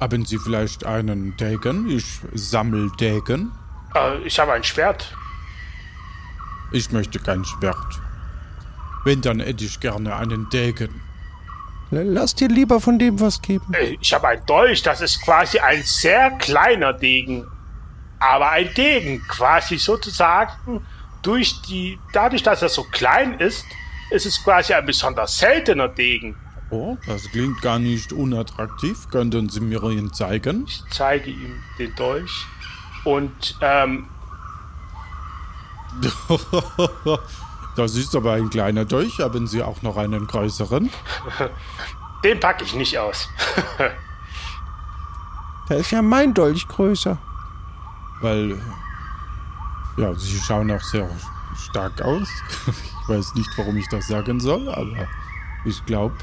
[0.00, 1.88] Haben Sie vielleicht einen Degen?
[1.90, 3.52] Ich sammel Degen.
[3.94, 5.14] Äh, ich habe ein Schwert.
[6.72, 8.00] Ich möchte kein Schwert.
[9.04, 11.00] Wenn, dann hätte ich gerne einen Degen.
[11.90, 13.74] Lass dir lieber von dem was geben.
[13.74, 14.82] Äh, Ich habe ein Dolch.
[14.82, 17.46] Das ist quasi ein sehr kleiner Degen.
[18.20, 20.86] Aber ein Degen, quasi sozusagen
[21.22, 23.64] durch die, dadurch, dass er so klein ist,
[24.10, 26.36] ist es quasi ein besonders seltener Degen.
[26.70, 29.08] Oh, das klingt gar nicht unattraktiv.
[29.10, 30.64] Könnten Sie mir ihn zeigen?
[30.66, 32.46] Ich zeige ihm den Dolch
[33.04, 34.08] und ähm,
[37.76, 39.20] Das ist aber ein kleiner Dolch.
[39.20, 40.90] Haben Sie auch noch einen größeren?
[42.24, 43.28] den packe ich nicht aus.
[45.68, 47.16] Da ist ja mein Dolch größer.
[48.22, 48.60] Weil,
[49.96, 51.08] ja, sie schauen auch sehr
[51.56, 52.28] stark aus.
[52.66, 55.06] Ich weiß nicht, warum ich das sagen soll, aber
[55.64, 56.16] ich glaube.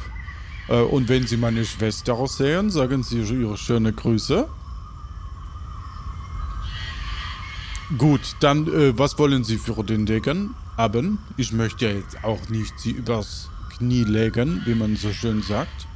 [0.67, 4.47] Äh, und wenn Sie meine Schwester sehen, sagen Sie ihre schöne Grüße.
[7.97, 11.19] Gut, dann, äh, was wollen Sie für den Degen haben?
[11.37, 15.87] Ich möchte ja jetzt auch nicht Sie übers Knie legen, wie man so schön sagt.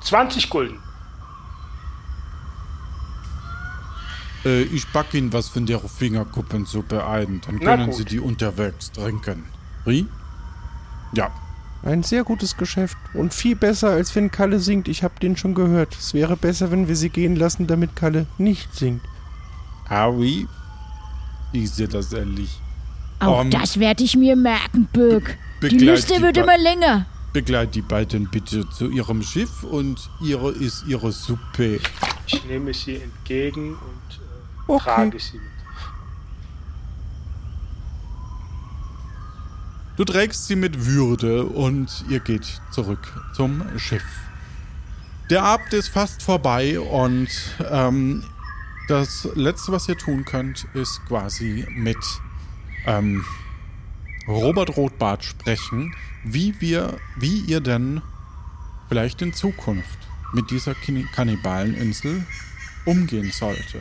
[0.00, 0.78] 20 Gulden.
[4.44, 7.40] Äh, ich packe Ihnen was von der Fingerkuppensuppe ein.
[7.46, 7.92] Dann können.
[7.92, 9.44] Sie die unterwegs trinken.
[9.84, 10.06] Wie?
[11.12, 11.30] Ja.
[11.84, 12.96] Ein sehr gutes Geschäft.
[13.12, 14.88] Und viel besser, als wenn Kalle singt.
[14.88, 15.94] Ich habe den schon gehört.
[15.98, 19.02] Es wäre besser, wenn wir sie gehen lassen, damit Kalle nicht singt.
[19.88, 20.48] Harry?
[21.52, 22.58] Ich sehe das ähnlich.
[23.20, 25.36] Auch Ähm, das werde ich mir merken, Birk.
[25.62, 27.06] Die begleit Liste die wird immer länger.
[27.34, 31.80] Begleit die beiden bitte zu ihrem Schiff und ihre ist ihre Suppe.
[32.26, 34.20] Ich nehme sie entgegen und äh,
[34.66, 34.84] Okay.
[34.84, 35.53] trage sie mit.
[39.96, 44.02] Du trägst sie mit Würde und ihr geht zurück zum Schiff.
[45.30, 47.28] Der Abend ist fast vorbei und
[47.70, 48.24] ähm,
[48.88, 51.96] das Letzte, was ihr tun könnt, ist quasi mit
[52.86, 53.24] ähm,
[54.26, 58.02] Robert Rotbart sprechen, wie wir, wie ihr denn
[58.88, 59.98] vielleicht in Zukunft
[60.32, 62.26] mit dieser Kannibaleninsel
[62.84, 63.80] umgehen sollte.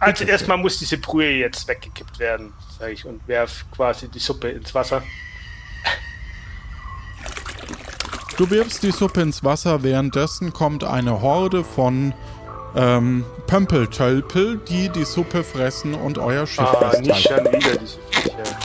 [0.00, 4.48] Also erstmal muss diese Brühe jetzt weggekippt werden, sage ich, und werf quasi die Suppe
[4.50, 5.02] ins Wasser.
[8.36, 12.14] Du wirfst die Suppe ins Wasser, währenddessen kommt eine Horde von
[12.76, 17.50] ähm, Pömpeltölpel, die die Suppe fressen und euer Schiff Ah, nicht festhalten.
[17.50, 18.58] schon wieder diese Viecher.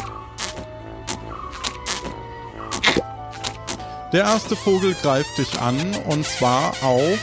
[4.12, 5.76] Der erste Vogel greift dich an
[6.06, 7.18] und zwar auf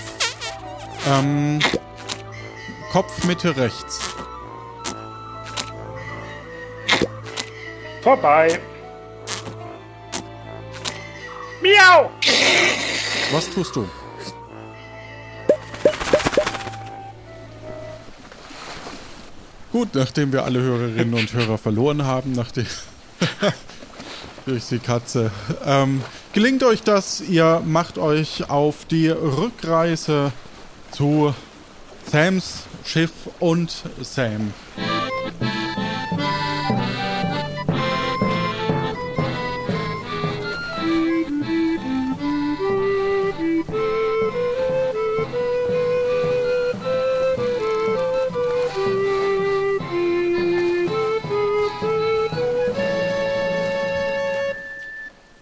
[1.09, 1.61] ähm,
[2.91, 4.01] Kopfmitte rechts.
[8.03, 8.59] Vorbei.
[11.63, 12.11] Miau!
[13.31, 13.89] Was tust du?
[19.71, 22.67] Gut, nachdem wir alle Hörerinnen und Hörer verloren haben, nachdem
[24.47, 25.31] durch die Katze,
[25.65, 27.21] ähm, gelingt euch das.
[27.21, 30.33] Ihr macht euch auf die Rückreise
[30.91, 31.33] zu
[32.11, 34.53] Sams Schiff und Sam.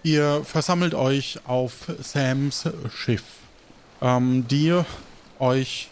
[0.03, 3.23] Ihr versammelt euch auf Sams Schiff,
[4.01, 4.81] ähm, die
[5.39, 5.89] euch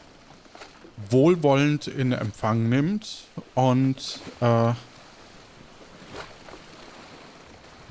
[1.09, 3.23] wohlwollend in Empfang nimmt
[3.55, 4.73] und äh,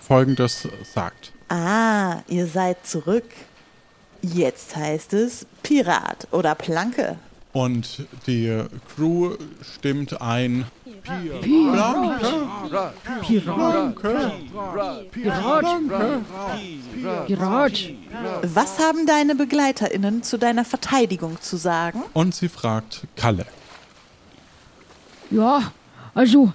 [0.00, 1.32] Folgendes sagt.
[1.48, 3.24] Ah, ihr seid zurück.
[4.22, 7.18] Jetzt heißt es Pirat oder Planke.
[7.57, 10.66] Und die Crew stimmt ein.
[11.02, 12.20] Pirat.
[13.22, 13.96] Pirat.
[15.11, 15.66] Pirat.
[17.26, 17.92] Pirat.
[18.42, 22.02] Was haben deine BegleiterInnen zu deiner Verteidigung zu sagen?
[22.12, 23.46] Und sie fragt Kalle.
[25.30, 25.72] Ja,
[26.12, 26.52] also,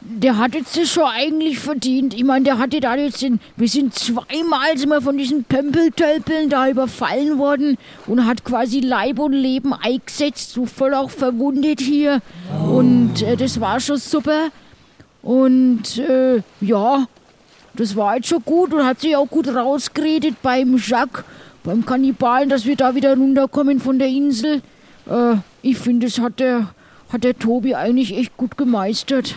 [0.00, 2.14] der hat jetzt das schon eigentlich verdient.
[2.14, 6.48] Ich meine, der hatte da jetzt den, wir sind zweimal sind wir von diesen Pömpeltölpeln
[6.48, 7.76] da überfallen worden
[8.06, 12.22] und hat quasi Leib und Leben eingesetzt, so voll auch verwundet hier.
[12.66, 14.48] Und äh, das war schon super.
[15.22, 17.06] Und äh, ja,
[17.74, 21.24] das war jetzt schon gut und hat sich auch gut rausgeredet beim Jacques,
[21.62, 24.62] beim Kannibalen, dass wir da wieder runterkommen von der Insel.
[25.06, 26.70] Äh, ich finde, das hat der,
[27.12, 29.36] hat der Tobi eigentlich echt gut gemeistert.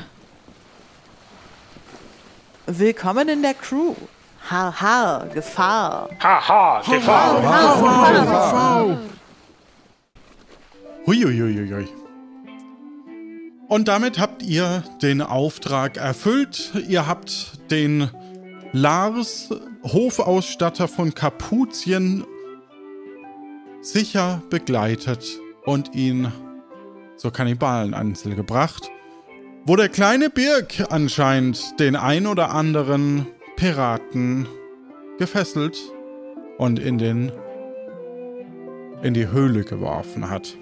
[2.65, 3.93] Willkommen in der Crew.
[4.49, 6.09] Har, har, Gefahr.
[6.17, 8.97] Haha, Gefahr.
[11.05, 11.89] Huiuiuiui.
[13.67, 16.71] Und damit habt ihr den Auftrag erfüllt.
[16.87, 18.09] Ihr habt den
[18.71, 19.49] Lars,
[19.83, 22.23] Hofausstatter von Kapuzien,
[23.81, 26.31] sicher begleitet und ihn
[27.17, 28.89] zur Kannibalenansel gebracht,
[29.65, 34.47] wo der kleine Birk anscheinend den ein oder anderen Piraten
[35.17, 35.77] gefesselt
[36.57, 37.31] und in den
[39.03, 40.57] in die Höhle geworfen hat,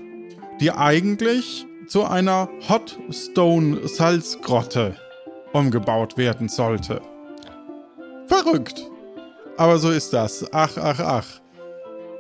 [0.60, 4.96] die eigentlich zu einer Hot Stone Salzgrotte
[5.54, 7.02] umgebaut werden sollte.
[8.28, 8.90] Verrückt.
[9.58, 10.46] Aber so ist das.
[10.54, 11.41] Ach, ach, ach.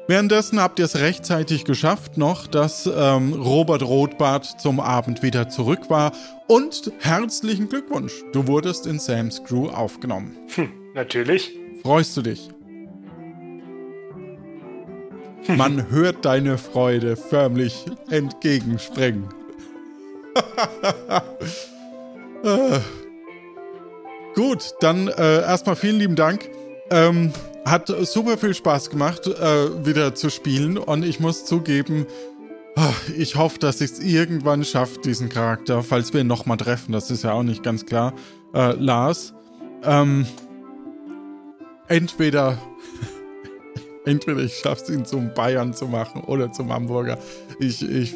[0.07, 5.89] Währenddessen habt ihr es rechtzeitig geschafft noch, dass ähm, Robert Rothbart zum Abend wieder zurück
[5.89, 6.11] war.
[6.47, 10.35] Und herzlichen Glückwunsch, du wurdest in Sam's Crew aufgenommen.
[10.55, 11.51] Hm, natürlich.
[11.83, 12.49] Freust du dich?
[15.47, 19.29] Man hört deine Freude förmlich entgegenspringen.
[22.43, 22.79] Äh.
[24.33, 26.49] Gut, dann äh, erstmal vielen lieben Dank.
[26.89, 27.31] Ähm,
[27.65, 30.77] hat super viel Spaß gemacht, äh, wieder zu spielen.
[30.77, 32.05] Und ich muss zugeben,
[32.75, 36.91] ah, ich hoffe, dass ich es irgendwann schaffe, diesen Charakter, falls wir ihn nochmal treffen.
[36.91, 38.13] Das ist ja auch nicht ganz klar.
[38.53, 39.33] Äh, Lars.
[39.83, 40.25] Ähm,
[41.87, 42.57] entweder,
[44.05, 47.17] entweder ich schaffe es, ihn zum Bayern zu machen oder zum Hamburger.
[47.59, 48.15] Ich, ich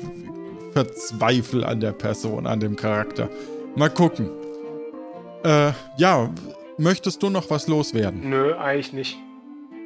[0.73, 3.29] verzweifle an der Person, an dem Charakter.
[3.75, 4.29] Mal gucken.
[5.43, 6.29] Äh, ja,
[6.77, 8.29] möchtest du noch was loswerden?
[8.29, 9.17] Nö, eigentlich nicht.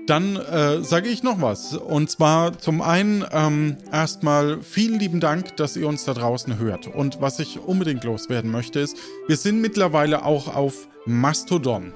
[0.10, 1.78] Dann äh, sage ich noch was.
[1.78, 6.88] Und zwar zum einen ähm, erstmal vielen lieben Dank, dass ihr uns da draußen hört.
[6.88, 8.98] Und was ich unbedingt loswerden möchte, ist,
[9.28, 11.94] wir sind mittlerweile auch auf Mastodon.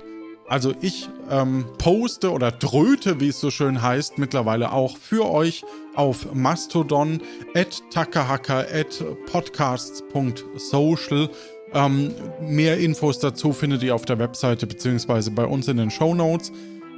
[0.47, 5.65] Also ich ähm, poste oder dröte, wie es so schön heißt, mittlerweile auch für euch
[5.95, 7.19] auf Mastodon
[7.55, 11.29] at takahaka at podcasts.social.
[11.73, 16.13] Ähm, mehr Infos dazu findet ihr auf der Webseite beziehungsweise bei uns in den Show
[16.13, 16.51] Notes.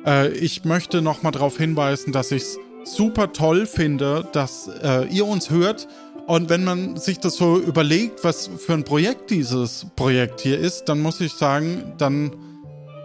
[0.05, 5.25] Äh, ich möchte nochmal darauf hinweisen, dass ich es super toll finde, dass äh, ihr
[5.25, 5.87] uns hört.
[6.27, 10.85] Und wenn man sich das so überlegt, was für ein Projekt dieses Projekt hier ist,
[10.85, 12.31] dann muss ich sagen, dann,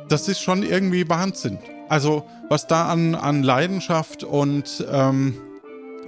[0.09, 1.59] das ist schon irgendwie Wahnsinn.
[1.89, 5.35] Also, was da an, an Leidenschaft und ähm,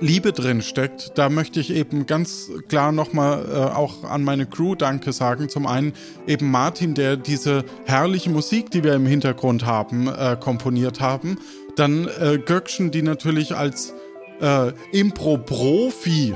[0.02, 4.74] Liebe drin steckt, da möchte ich eben ganz klar nochmal äh, auch an meine Crew
[4.74, 5.48] Danke sagen.
[5.48, 5.92] Zum einen
[6.26, 11.38] eben Martin, der diese herrliche Musik, die wir im Hintergrund haben, äh, komponiert haben.
[11.76, 13.94] Dann äh, Göckchen, die natürlich als
[14.40, 16.34] äh, Impro-Profi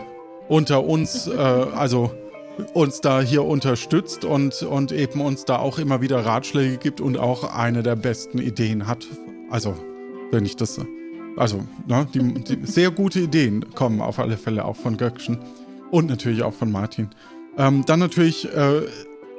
[0.48, 2.12] unter uns, äh, also
[2.72, 7.18] uns da hier unterstützt und, und eben uns da auch immer wieder Ratschläge gibt und
[7.18, 9.06] auch eine der besten Ideen hat.
[9.50, 9.74] Also,
[10.30, 10.80] wenn ich das
[11.36, 15.38] also, ne, die, die sehr gute Ideen kommen auf alle Fälle auch von Göckchen
[15.90, 17.10] und natürlich auch von Martin.
[17.58, 18.82] Ähm, dann natürlich äh,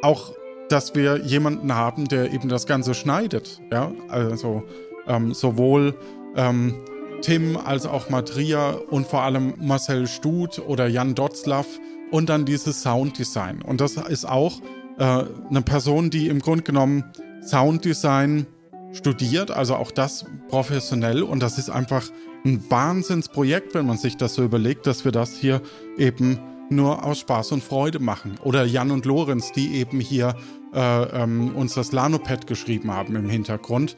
[0.02, 0.34] auch,
[0.70, 3.62] dass wir jemanden haben, der eben das Ganze schneidet.
[3.72, 4.64] Ja, also
[5.08, 5.95] ähm, sowohl
[6.36, 6.76] ähm,
[7.22, 11.68] Tim als auch Matria und vor allem Marcel Stut oder Jan Dotzlaff
[12.12, 13.62] und dann dieses Sounddesign.
[13.62, 14.62] Und das ist auch
[15.00, 17.04] äh, eine Person, die im Grunde genommen
[17.41, 18.45] Sounddesign
[18.93, 22.03] studiert, also auch das professionell und das ist einfach
[22.45, 25.61] ein Wahnsinnsprojekt, wenn man sich das so überlegt, dass wir das hier
[25.97, 28.35] eben nur aus Spaß und Freude machen.
[28.43, 30.35] Oder Jan und Lorenz, die eben hier
[30.73, 33.97] äh, ähm, uns das Lanopad geschrieben haben im Hintergrund.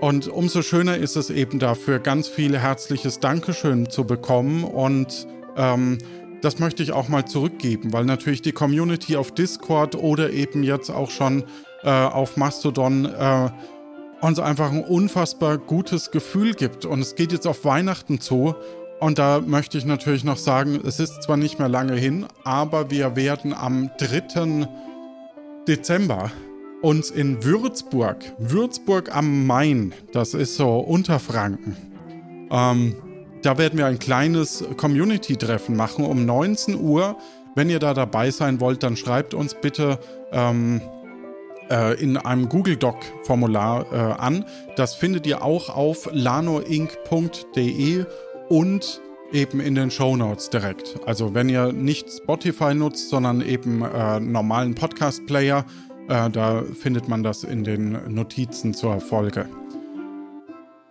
[0.00, 4.64] Und umso schöner ist es eben dafür, ganz viel herzliches Dankeschön zu bekommen.
[4.64, 5.26] Und
[5.56, 5.98] ähm,
[6.40, 10.90] das möchte ich auch mal zurückgeben, weil natürlich die Community auf Discord oder eben jetzt
[10.90, 11.44] auch schon
[11.82, 13.50] äh, auf Mastodon äh,
[14.24, 16.84] uns einfach ein unfassbar gutes Gefühl gibt.
[16.84, 18.54] Und es geht jetzt auf Weihnachten zu.
[19.00, 22.90] Und da möchte ich natürlich noch sagen, es ist zwar nicht mehr lange hin, aber
[22.90, 24.66] wir werden am 3.
[25.68, 26.30] Dezember
[26.80, 31.76] uns in Würzburg, Würzburg am Main, das ist so Unterfranken,
[32.50, 32.94] ähm,
[33.42, 37.16] da werden wir ein kleines Community-Treffen machen um 19 Uhr.
[37.54, 39.98] Wenn ihr da dabei sein wollt, dann schreibt uns bitte
[40.32, 40.80] ähm,
[41.70, 44.44] äh, in einem Google Doc-Formular äh, an.
[44.76, 48.04] Das findet ihr auch auf lanoinc.de
[48.48, 49.00] und
[49.32, 50.96] eben in den Show Notes direkt.
[51.06, 55.64] Also wenn ihr nicht Spotify nutzt, sondern eben äh, normalen Podcast-Player,
[56.08, 59.48] äh, da findet man das in den Notizen zur Folge.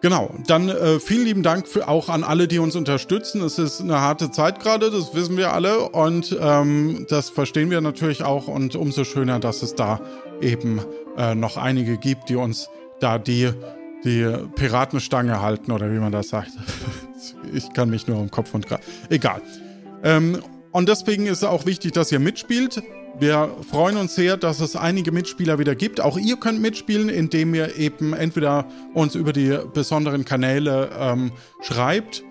[0.03, 3.41] Genau, dann äh, vielen lieben Dank für, auch an alle, die uns unterstützen.
[3.41, 7.79] Es ist eine harte Zeit gerade, das wissen wir alle und ähm, das verstehen wir
[7.79, 10.01] natürlich auch und umso schöner, dass es da
[10.43, 10.81] eben
[11.17, 12.69] äh, noch einige gibt, die uns
[12.99, 13.51] da die,
[14.03, 14.25] die
[14.55, 16.51] Piratenstange halten oder wie man das sagt.
[17.53, 18.83] ich kann mich nur im Kopf und Kraft.
[19.09, 19.41] Egal.
[20.03, 20.41] Ähm,
[20.71, 22.81] und deswegen ist es auch wichtig, dass ihr mitspielt.
[23.19, 26.01] Wir freuen uns sehr, dass es einige Mitspieler wieder gibt.
[26.01, 28.65] Auch ihr könnt mitspielen, indem ihr eben entweder
[28.95, 31.31] uns über die besonderen Kanäle ähm,
[31.61, 32.23] schreibt.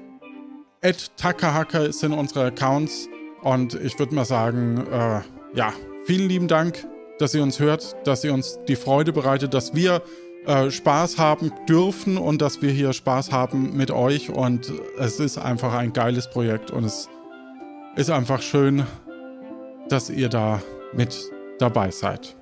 [0.82, 3.08] At Takahaka sind unsere Accounts.
[3.42, 5.20] Und ich würde mal sagen, äh,
[5.56, 5.72] ja,
[6.04, 6.84] vielen lieben Dank,
[7.18, 10.02] dass ihr uns hört, dass ihr uns die Freude bereitet, dass wir
[10.46, 14.30] äh, Spaß haben dürfen und dass wir hier Spaß haben mit euch.
[14.30, 17.08] Und es ist einfach ein geiles Projekt und es
[17.96, 18.84] ist einfach schön,
[19.88, 22.36] dass ihr da mit dabei seid.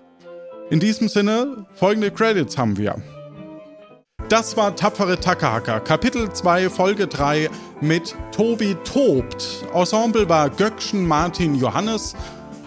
[0.71, 3.03] In diesem Sinne, folgende Credits haben wir.
[4.29, 7.51] Das war Tapfere Takahaka, Kapitel 2, Folge 3
[7.81, 9.65] mit Tobi Tobt.
[9.75, 12.15] Ensemble war Göckchen Martin Johannes,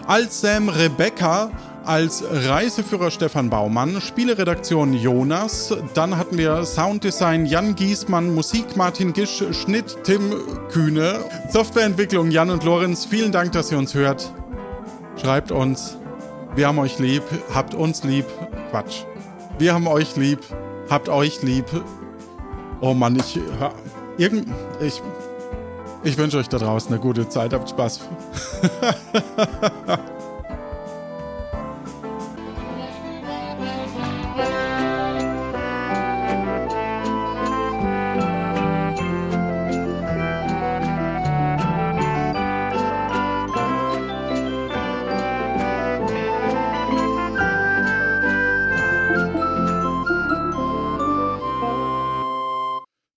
[0.06, 1.50] als Sam Rebecca,
[1.86, 9.42] als Reiseführer Stefan Baumann, Spieleredaktion Jonas, dann hatten wir Sounddesign Jan Giesmann, Musik Martin Gisch,
[9.52, 10.32] Schnitt Tim
[10.70, 11.20] Kühne,
[11.50, 13.04] Softwareentwicklung Jan und Lorenz.
[13.04, 14.32] Vielen Dank, dass ihr uns hört.
[15.20, 15.96] Schreibt uns.
[16.54, 17.22] Wir haben euch lieb.
[17.52, 18.26] Habt uns lieb.
[18.70, 19.04] Quatsch.
[19.58, 20.40] Wir haben euch lieb.
[20.88, 21.66] Habt euch lieb.
[22.80, 23.38] Oh Mann, ich.
[24.18, 24.48] Irgend.
[24.80, 25.02] Ich.
[26.02, 27.52] Ich wünsche euch da draußen eine gute Zeit.
[27.52, 28.00] Habt Spaß.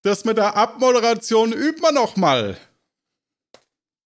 [0.08, 2.56] Das mit der Abmoderation übt man noch mal.